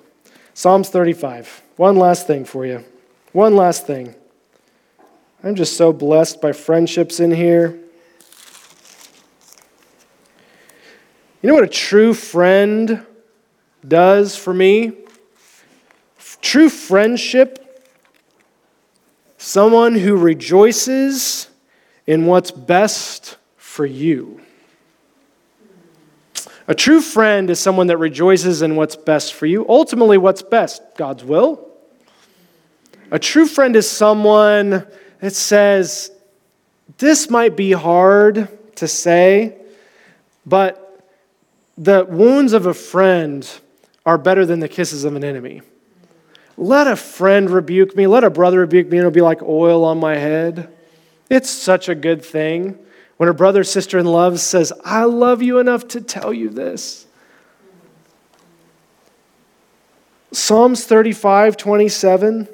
Psalms 0.53 0.89
35. 0.89 1.62
One 1.75 1.97
last 1.97 2.25
thing 2.25 2.45
for 2.45 2.65
you. 2.65 2.84
One 3.34 3.55
last 3.55 3.86
thing. 3.86 4.15
I'm 5.43 5.55
just 5.55 5.77
so 5.77 5.93
blessed 5.93 6.41
by 6.41 6.51
friendships 6.51 7.19
in 7.19 7.31
here. 7.31 7.77
You 11.41 11.47
know 11.47 11.56
what 11.56 11.63
a 11.63 11.67
true 11.67 12.13
friend 12.13 13.04
does 13.88 14.36
for 14.36 14.54
me? 14.54 14.93
True 16.39 16.69
friendship, 16.69 17.88
someone 19.39 19.95
who 19.95 20.17
rejoices 20.17 21.49
in 22.06 22.27
what's 22.27 22.51
best 22.51 23.38
for 23.58 23.88
you. 23.88 24.39
A 26.67 26.75
true 26.75 27.01
friend 27.01 27.49
is 27.49 27.60
someone 27.60 27.88
that 27.88 27.97
rejoices 27.97 28.62
in 28.62 28.75
what's 28.75 28.95
best 28.95 29.34
for 29.34 29.47
you. 29.47 29.65
Ultimately, 29.67 30.19
what's 30.19 30.43
best? 30.43 30.84
God's 30.95 31.23
will. 31.23 31.67
A 33.10 33.17
true 33.17 33.47
friend 33.47 33.75
is 33.75 33.89
someone 33.89 34.86
that 35.19 35.34
says, 35.34 36.12
This 36.99 37.32
might 37.32 37.56
be 37.56 37.71
hard 37.71 38.47
to 38.75 38.88
say, 38.88 39.58
but 40.45 40.81
the 41.82 42.06
wounds 42.06 42.54
of 42.54 42.67
a 42.67 42.75
friend 42.75 43.50
are 44.06 44.19
better 44.19 44.46
than 44.46 44.60
the 44.60 44.69
kisses 44.69 45.04
of 45.04 45.15
an 45.15 45.23
enemy. 45.23 45.63
let 46.56 46.86
a 46.86 46.96
friend 46.96 47.50
rebuke 47.50 47.96
me, 47.96 48.06
let 48.06 48.23
a 48.23 48.29
brother 48.29 48.60
rebuke 48.60 48.88
me, 48.88 48.98
and 48.98 49.00
it'll 49.00 49.12
be 49.12 49.21
like 49.21 49.42
oil 49.42 49.84
on 49.84 50.00
my 50.00 50.15
head. 50.15 50.71
It's 51.27 51.50
such 51.50 51.90
a 51.90 51.96
good 51.96 52.23
thing 52.23 52.77
when 53.17 53.29
a 53.29 53.34
brother, 53.34 53.63
sister 53.63 53.98
in 53.98 54.06
love 54.06 54.40
says, 54.40 54.71
I 54.86 55.06
love 55.06 55.42
you 55.42 55.58
enough 55.58 55.88
to 55.90 56.02
tell 56.02 56.32
you 56.32 56.50
this. 56.50 57.08
Psalms 60.32 60.86
35 60.86 61.58
27 61.58 62.48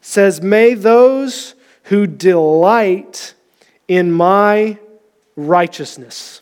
says, 0.00 0.40
May 0.40 0.72
those 0.72 1.54
who 1.84 2.06
delight 2.06 3.34
in 3.88 4.10
my 4.10 4.78
righteousness 5.36 6.40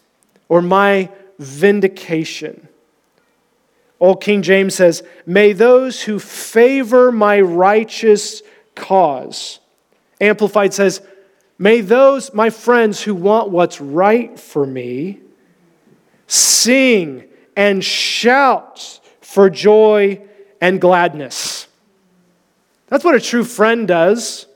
or 0.48 0.62
my 0.62 1.10
vindication. 1.38 2.68
Old 3.98 4.22
King 4.22 4.42
James 4.42 4.74
says, 4.74 5.02
May 5.24 5.52
those 5.52 6.02
who 6.02 6.18
favor 6.18 7.10
my 7.10 7.40
righteous 7.40 8.42
cause. 8.74 9.58
Amplified 10.20 10.74
says, 10.74 11.00
May 11.58 11.80
those, 11.80 12.34
my 12.34 12.50
friends 12.50 13.02
who 13.02 13.14
want 13.14 13.50
what's 13.50 13.80
right 13.80 14.38
for 14.38 14.66
me, 14.66 15.20
sing 16.26 17.24
and 17.56 17.82
shout 17.82 19.00
for 19.20 19.48
joy 19.48 20.20
and 20.60 20.80
gladness. 20.80 21.66
That's 22.88 23.04
what 23.04 23.14
a 23.14 23.20
true 23.20 23.44
friend 23.44 23.88
does 23.88 24.46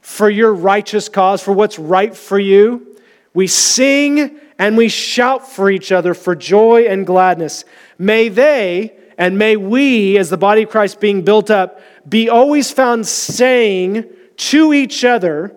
for 0.00 0.30
your 0.30 0.54
righteous 0.54 1.08
cause, 1.08 1.42
for 1.42 1.52
what's 1.52 1.78
right 1.78 2.16
for 2.16 2.38
you. 2.38 2.96
We 3.34 3.46
sing 3.46 4.38
and 4.58 4.76
we 4.76 4.88
shout 4.88 5.50
for 5.50 5.70
each 5.70 5.92
other 5.92 6.14
for 6.14 6.34
joy 6.34 6.86
and 6.86 7.06
gladness. 7.06 7.64
May 7.98 8.28
they 8.28 8.96
and 9.16 9.36
may 9.36 9.56
we, 9.56 10.16
as 10.16 10.30
the 10.30 10.36
body 10.36 10.62
of 10.62 10.70
Christ 10.70 11.00
being 11.00 11.22
built 11.22 11.50
up, 11.50 11.80
be 12.08 12.28
always 12.28 12.70
found 12.70 13.06
saying 13.06 14.04
to 14.36 14.72
each 14.72 15.04
other 15.04 15.56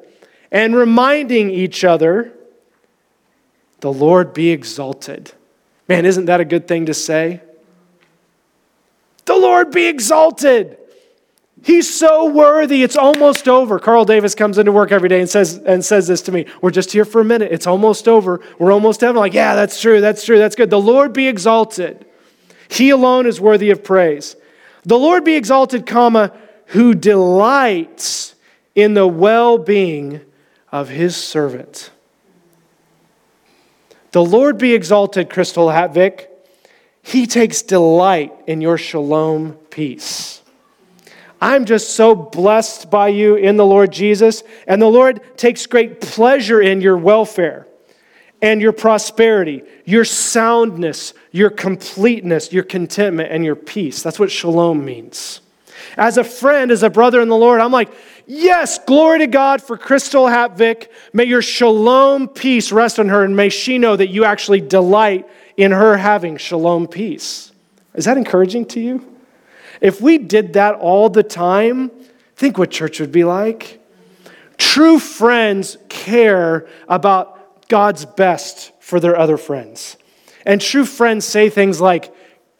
and 0.51 0.75
reminding 0.75 1.51
each 1.51 1.83
other, 1.83 2.33
the 3.79 3.93
Lord 3.93 4.33
be 4.33 4.49
exalted. 4.49 5.31
Man, 5.87 6.05
isn't 6.05 6.25
that 6.25 6.39
a 6.39 6.45
good 6.45 6.67
thing 6.67 6.87
to 6.87 6.93
say? 6.93 7.41
The 9.25 9.35
Lord 9.35 9.71
be 9.71 9.85
exalted. 9.85 10.77
He's 11.63 11.93
so 11.93 12.25
worthy. 12.25 12.81
It's 12.81 12.95
almost 12.95 13.47
over. 13.47 13.77
Carl 13.77 14.03
Davis 14.03 14.33
comes 14.33 14.57
into 14.57 14.71
work 14.71 14.91
every 14.91 15.09
day 15.09 15.19
and 15.19 15.29
says, 15.29 15.57
and 15.57 15.85
says 15.85 16.07
this 16.07 16.21
to 16.23 16.31
me. 16.31 16.47
We're 16.61 16.71
just 16.71 16.91
here 16.91 17.05
for 17.05 17.21
a 17.21 17.25
minute. 17.25 17.51
It's 17.51 17.67
almost 17.67 18.07
over. 18.07 18.41
We're 18.57 18.71
almost 18.71 19.01
heaven. 19.01 19.17
Like, 19.17 19.35
yeah, 19.35 19.53
that's 19.53 19.79
true. 19.79 20.01
That's 20.01 20.25
true. 20.25 20.39
That's 20.39 20.55
good. 20.55 20.71
The 20.71 20.79
Lord 20.79 21.13
be 21.13 21.27
exalted. 21.27 22.05
He 22.67 22.89
alone 22.89 23.27
is 23.27 23.39
worthy 23.39 23.69
of 23.69 23.83
praise. 23.83 24.35
The 24.83 24.97
Lord 24.97 25.23
be 25.23 25.35
exalted, 25.35 25.85
comma, 25.85 26.35
who 26.67 26.95
delights 26.95 28.33
in 28.73 28.95
the 28.95 29.07
well 29.07 29.59
being 29.59 30.21
of 30.71 30.89
his 30.89 31.15
servant. 31.15 31.91
The 34.13 34.23
Lord 34.23 34.57
be 34.57 34.73
exalted, 34.73 35.29
Crystal 35.29 35.67
Hatvik. 35.67 36.27
He 37.03 37.27
takes 37.27 37.61
delight 37.61 38.33
in 38.47 38.61
your 38.61 38.77
shalom 38.77 39.53
peace. 39.69 40.40
I'm 41.41 41.65
just 41.65 41.95
so 41.95 42.13
blessed 42.13 42.91
by 42.91 43.07
you 43.07 43.35
in 43.35 43.57
the 43.57 43.65
Lord 43.65 43.91
Jesus, 43.91 44.43
and 44.67 44.79
the 44.79 44.85
Lord 44.85 45.21
takes 45.37 45.65
great 45.65 45.99
pleasure 45.99 46.61
in 46.61 46.81
your 46.81 46.95
welfare 46.95 47.67
and 48.43 48.61
your 48.61 48.71
prosperity, 48.71 49.63
your 49.83 50.05
soundness, 50.05 51.13
your 51.31 51.49
completeness, 51.49 52.53
your 52.53 52.63
contentment, 52.63 53.31
and 53.31 53.43
your 53.43 53.55
peace. 53.55 54.03
That's 54.03 54.19
what 54.19 54.31
shalom 54.31 54.85
means. 54.85 55.41
As 55.97 56.17
a 56.17 56.23
friend, 56.23 56.69
as 56.71 56.83
a 56.83 56.89
brother 56.89 57.21
in 57.21 57.27
the 57.27 57.35
Lord, 57.35 57.59
I'm 57.59 57.71
like, 57.71 57.91
yes, 58.27 58.77
glory 58.85 59.19
to 59.19 59.27
God 59.27 59.63
for 59.63 59.77
Crystal 59.77 60.25
Hatvick. 60.25 60.87
May 61.11 61.25
your 61.25 61.41
shalom 61.41 62.27
peace 62.27 62.71
rest 62.71 62.99
on 62.99 63.09
her, 63.09 63.23
and 63.23 63.35
may 63.35 63.49
she 63.49 63.79
know 63.79 63.95
that 63.95 64.09
you 64.09 64.25
actually 64.25 64.61
delight 64.61 65.27
in 65.57 65.71
her 65.71 65.97
having 65.97 66.37
shalom 66.37 66.87
peace. 66.87 67.51
Is 67.95 68.05
that 68.05 68.17
encouraging 68.17 68.67
to 68.67 68.79
you? 68.79 69.10
If 69.81 69.99
we 69.99 70.19
did 70.19 70.53
that 70.53 70.75
all 70.75 71.09
the 71.09 71.23
time, 71.23 71.91
think 72.35 72.57
what 72.57 72.71
church 72.71 72.99
would 72.99 73.11
be 73.11 73.23
like. 73.23 73.79
True 74.57 74.99
friends 74.99 75.77
care 75.89 76.67
about 76.87 77.67
God's 77.67 78.05
best 78.05 78.71
for 78.79 78.99
their 78.99 79.17
other 79.17 79.37
friends. 79.37 79.97
And 80.45 80.61
true 80.61 80.85
friends 80.85 81.25
say 81.25 81.49
things 81.49 81.81
like, 81.81 82.13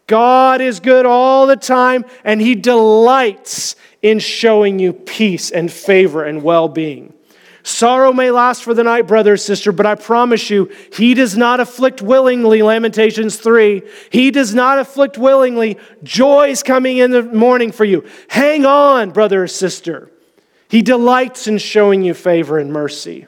God 0.07 0.61
is 0.61 0.80
good 0.80 1.05
all 1.05 1.47
the 1.47 1.55
time, 1.55 2.05
and 2.24 2.41
He 2.41 2.55
delights 2.55 3.76
in 4.01 4.19
showing 4.19 4.80
you 4.80 4.91
peace 4.91 5.51
and 5.51 5.72
favor 5.72 6.24
and 6.24 6.43
well 6.43 6.67
being. 6.67 7.13
Sorrow 7.64 8.12
may 8.12 8.32
last 8.32 8.64
for 8.64 8.74
the 8.74 8.84
night, 8.84 9.07
brother 9.07 9.34
or 9.34 9.38
sister, 9.38 9.72
but 9.72 9.86
I 9.86 9.95
promise 9.95 10.49
you, 10.49 10.72
He 10.93 11.14
does 11.14 11.38
not 11.38 11.59
afflict 11.59 12.01
willingly. 12.01 12.62
Lamentations 12.62 13.38
3. 13.38 13.84
He 14.09 14.32
does 14.32 14.53
not 14.53 14.80
afflict 14.80 15.18
willingly. 15.18 15.78
Joy 16.03 16.49
is 16.49 16.64
coming 16.64 16.97
in 16.97 17.12
the 17.12 17.24
morning 17.24 17.72
for 17.72 17.86
you. 17.86 18.05
Hang 18.30 18.66
on, 18.66 19.12
brother 19.12 19.43
or 19.43 19.47
sister. 19.47 20.12
He 20.70 20.82
delights 20.82 21.47
in 21.47 21.57
showing 21.57 22.01
you 22.01 22.14
favor 22.14 22.57
and 22.57 22.72
mercy. 22.72 23.28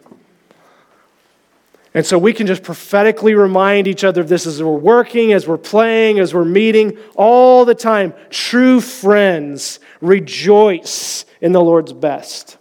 And 1.94 2.06
so 2.06 2.18
we 2.18 2.34
can 2.34 2.48
just 2.48 2.64
prophetically 2.64 3.36
remind 3.36 3.88
each 3.88 4.04
other 4.04 4.22
of 4.22 4.28
this 4.28 4.48
as 4.48 4.64
we're 4.64 4.72
working, 4.72 5.32
as 5.32 5.48
we're 5.48 5.58
playing, 5.58 6.18
as 6.20 6.34
we're 6.34 6.44
meeting 6.44 6.98
all 7.16 7.66
the 7.66 7.76
time. 7.76 8.16
True 8.32 8.82
friends 8.82 9.80
rejoice 10.02 11.26
in 11.40 11.52
the 11.52 11.62
Lord's 11.62 11.94
best. 11.94 12.58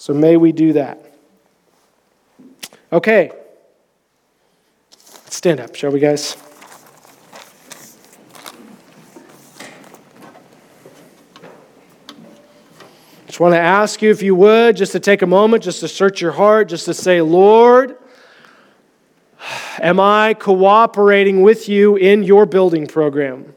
So 0.00 0.14
may 0.14 0.38
we 0.38 0.50
do 0.50 0.72
that. 0.72 1.12
Okay. 2.90 3.32
Stand 5.28 5.60
up, 5.60 5.74
shall 5.74 5.90
we, 5.90 6.00
guys? 6.00 6.38
Just 13.26 13.40
want 13.40 13.52
to 13.52 13.58
ask 13.58 14.00
you, 14.00 14.10
if 14.10 14.22
you 14.22 14.34
would, 14.36 14.74
just 14.74 14.92
to 14.92 15.00
take 15.00 15.20
a 15.20 15.26
moment, 15.26 15.62
just 15.62 15.80
to 15.80 15.88
search 15.88 16.22
your 16.22 16.32
heart, 16.32 16.70
just 16.70 16.86
to 16.86 16.94
say, 16.94 17.20
Lord, 17.20 17.98
am 19.80 20.00
I 20.00 20.32
cooperating 20.32 21.42
with 21.42 21.68
you 21.68 21.96
in 21.96 22.22
your 22.22 22.46
building 22.46 22.86
program? 22.86 23.54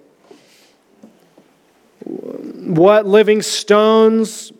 What 2.03 3.05
living 3.05 3.41
stones 3.41 4.51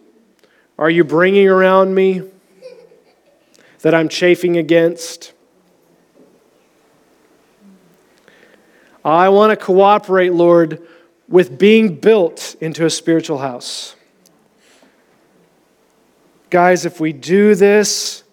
are 0.83 0.89
you 0.89 1.05
bringing 1.05 1.47
around 1.47 1.95
me 1.95 2.23
that 3.83 3.95
I'm 3.95 4.09
chafing 4.09 4.57
against? 4.57 5.31
I 9.05 9.29
want 9.29 9.57
to 9.57 9.65
cooperate, 9.65 10.33
Lord, 10.33 10.85
with 11.29 11.57
being 11.57 11.95
built 12.01 12.57
into 12.59 12.85
a 12.85 12.89
spiritual 12.89 13.37
house. 13.37 13.95
Guys, 16.49 16.85
if 16.85 16.99
we 16.99 17.13
do 17.13 17.55
this, 17.55 18.25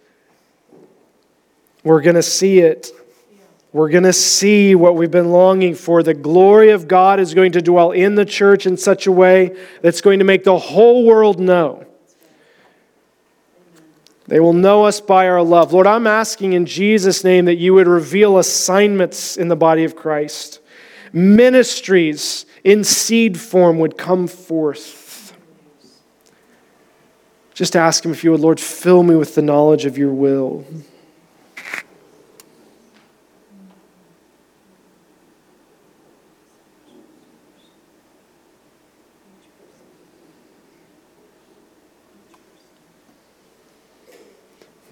we're 1.84 2.00
going 2.00 2.16
to 2.16 2.22
see 2.22 2.58
it. 2.58 2.90
We're 3.72 3.90
going 3.90 4.02
to 4.02 4.12
see 4.12 4.74
what 4.74 4.96
we've 4.96 5.08
been 5.08 5.30
longing 5.30 5.76
for. 5.76 6.02
The 6.02 6.14
glory 6.14 6.70
of 6.70 6.88
God 6.88 7.20
is 7.20 7.32
going 7.32 7.52
to 7.52 7.62
dwell 7.62 7.92
in 7.92 8.16
the 8.16 8.24
church 8.24 8.66
in 8.66 8.76
such 8.76 9.06
a 9.06 9.12
way 9.12 9.56
that's 9.82 10.00
going 10.00 10.18
to 10.18 10.24
make 10.24 10.42
the 10.42 10.58
whole 10.58 11.04
world 11.04 11.38
know. 11.38 11.86
They 14.30 14.38
will 14.38 14.52
know 14.52 14.84
us 14.84 15.00
by 15.00 15.26
our 15.26 15.42
love. 15.42 15.72
Lord, 15.72 15.88
I'm 15.88 16.06
asking 16.06 16.52
in 16.52 16.64
Jesus' 16.64 17.24
name 17.24 17.46
that 17.46 17.56
you 17.56 17.74
would 17.74 17.88
reveal 17.88 18.38
assignments 18.38 19.36
in 19.36 19.48
the 19.48 19.56
body 19.56 19.82
of 19.82 19.96
Christ. 19.96 20.60
Ministries 21.12 22.46
in 22.62 22.84
seed 22.84 23.40
form 23.40 23.80
would 23.80 23.98
come 23.98 24.28
forth. 24.28 25.36
Just 27.54 27.74
ask 27.74 28.04
Him 28.04 28.12
if 28.12 28.22
you 28.22 28.30
would, 28.30 28.38
Lord, 28.38 28.60
fill 28.60 29.02
me 29.02 29.16
with 29.16 29.34
the 29.34 29.42
knowledge 29.42 29.84
of 29.84 29.98
your 29.98 30.12
will. 30.12 30.64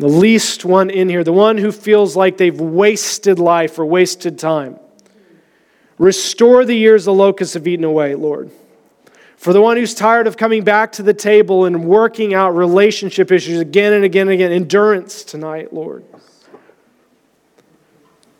The 0.09 0.14
least 0.14 0.64
one 0.64 0.88
in 0.88 1.11
here, 1.11 1.22
the 1.22 1.34
one 1.34 1.59
who 1.59 1.70
feels 1.70 2.16
like 2.16 2.38
they've 2.38 2.59
wasted 2.59 3.38
life 3.38 3.78
or 3.78 3.84
wasted 3.84 4.38
time. 4.38 4.80
Restore 5.98 6.64
the 6.64 6.74
years 6.74 7.04
the 7.04 7.12
locusts 7.12 7.52
have 7.52 7.66
eaten 7.66 7.84
away, 7.84 8.14
Lord. 8.14 8.50
For 9.36 9.52
the 9.52 9.61
one 9.61 9.76
who's 9.76 9.94
tired 9.94 10.26
of 10.26 10.38
coming 10.38 10.64
back 10.64 10.92
to 10.92 11.02
the 11.02 11.12
table 11.12 11.66
and 11.66 11.84
working 11.84 12.32
out 12.32 12.56
relationship 12.56 13.30
issues 13.30 13.61
again 13.61 13.92
and 13.92 14.02
again 14.02 14.28
and 14.28 14.30
again, 14.30 14.50
endurance 14.50 15.24
tonight, 15.24 15.74
Lord. 15.74 16.06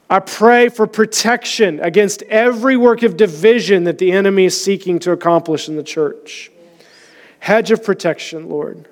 I 0.09 0.21
pray 0.21 0.71
for 0.71 0.87
protection 0.87 1.81
against 1.81 2.23
every 2.23 2.79
work 2.79 3.03
of 3.03 3.19
division 3.19 3.85
that 3.85 3.99
the 3.99 4.13
enemy 4.13 4.47
is 4.47 4.59
seeking 4.59 4.99
to 5.01 5.13
accomplish 5.13 5.69
in 5.69 5.77
the 5.77 5.83
church. 5.83 6.51
Hedge 7.41 7.71
of 7.71 7.85
protection, 7.85 8.49
Lord. 8.49 8.89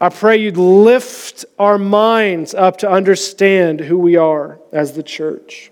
I 0.00 0.10
pray 0.10 0.36
you'd 0.36 0.58
lift 0.58 1.46
our 1.58 1.78
minds 1.78 2.52
up 2.52 2.78
to 2.78 2.90
understand 2.90 3.80
who 3.80 3.96
we 3.96 4.16
are 4.16 4.58
as 4.70 4.92
the 4.92 5.02
church. 5.02 5.70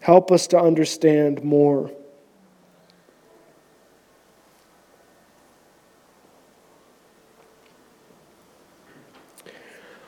Help 0.00 0.30
us 0.30 0.46
to 0.48 0.60
understand 0.60 1.42
more. 1.42 1.90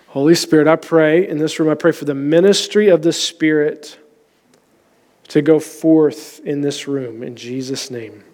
Holy 0.08 0.36
Spirit, 0.36 0.68
I 0.68 0.76
pray 0.76 1.28
in 1.28 1.38
this 1.38 1.58
room, 1.58 1.68
I 1.68 1.74
pray 1.74 1.92
for 1.92 2.04
the 2.04 2.14
ministry 2.14 2.88
of 2.88 3.02
the 3.02 3.12
Spirit 3.12 3.98
to 5.28 5.42
go 5.42 5.58
forth 5.58 6.40
in 6.40 6.60
this 6.60 6.88
room. 6.88 7.22
In 7.22 7.36
Jesus' 7.36 7.90
name. 7.90 8.24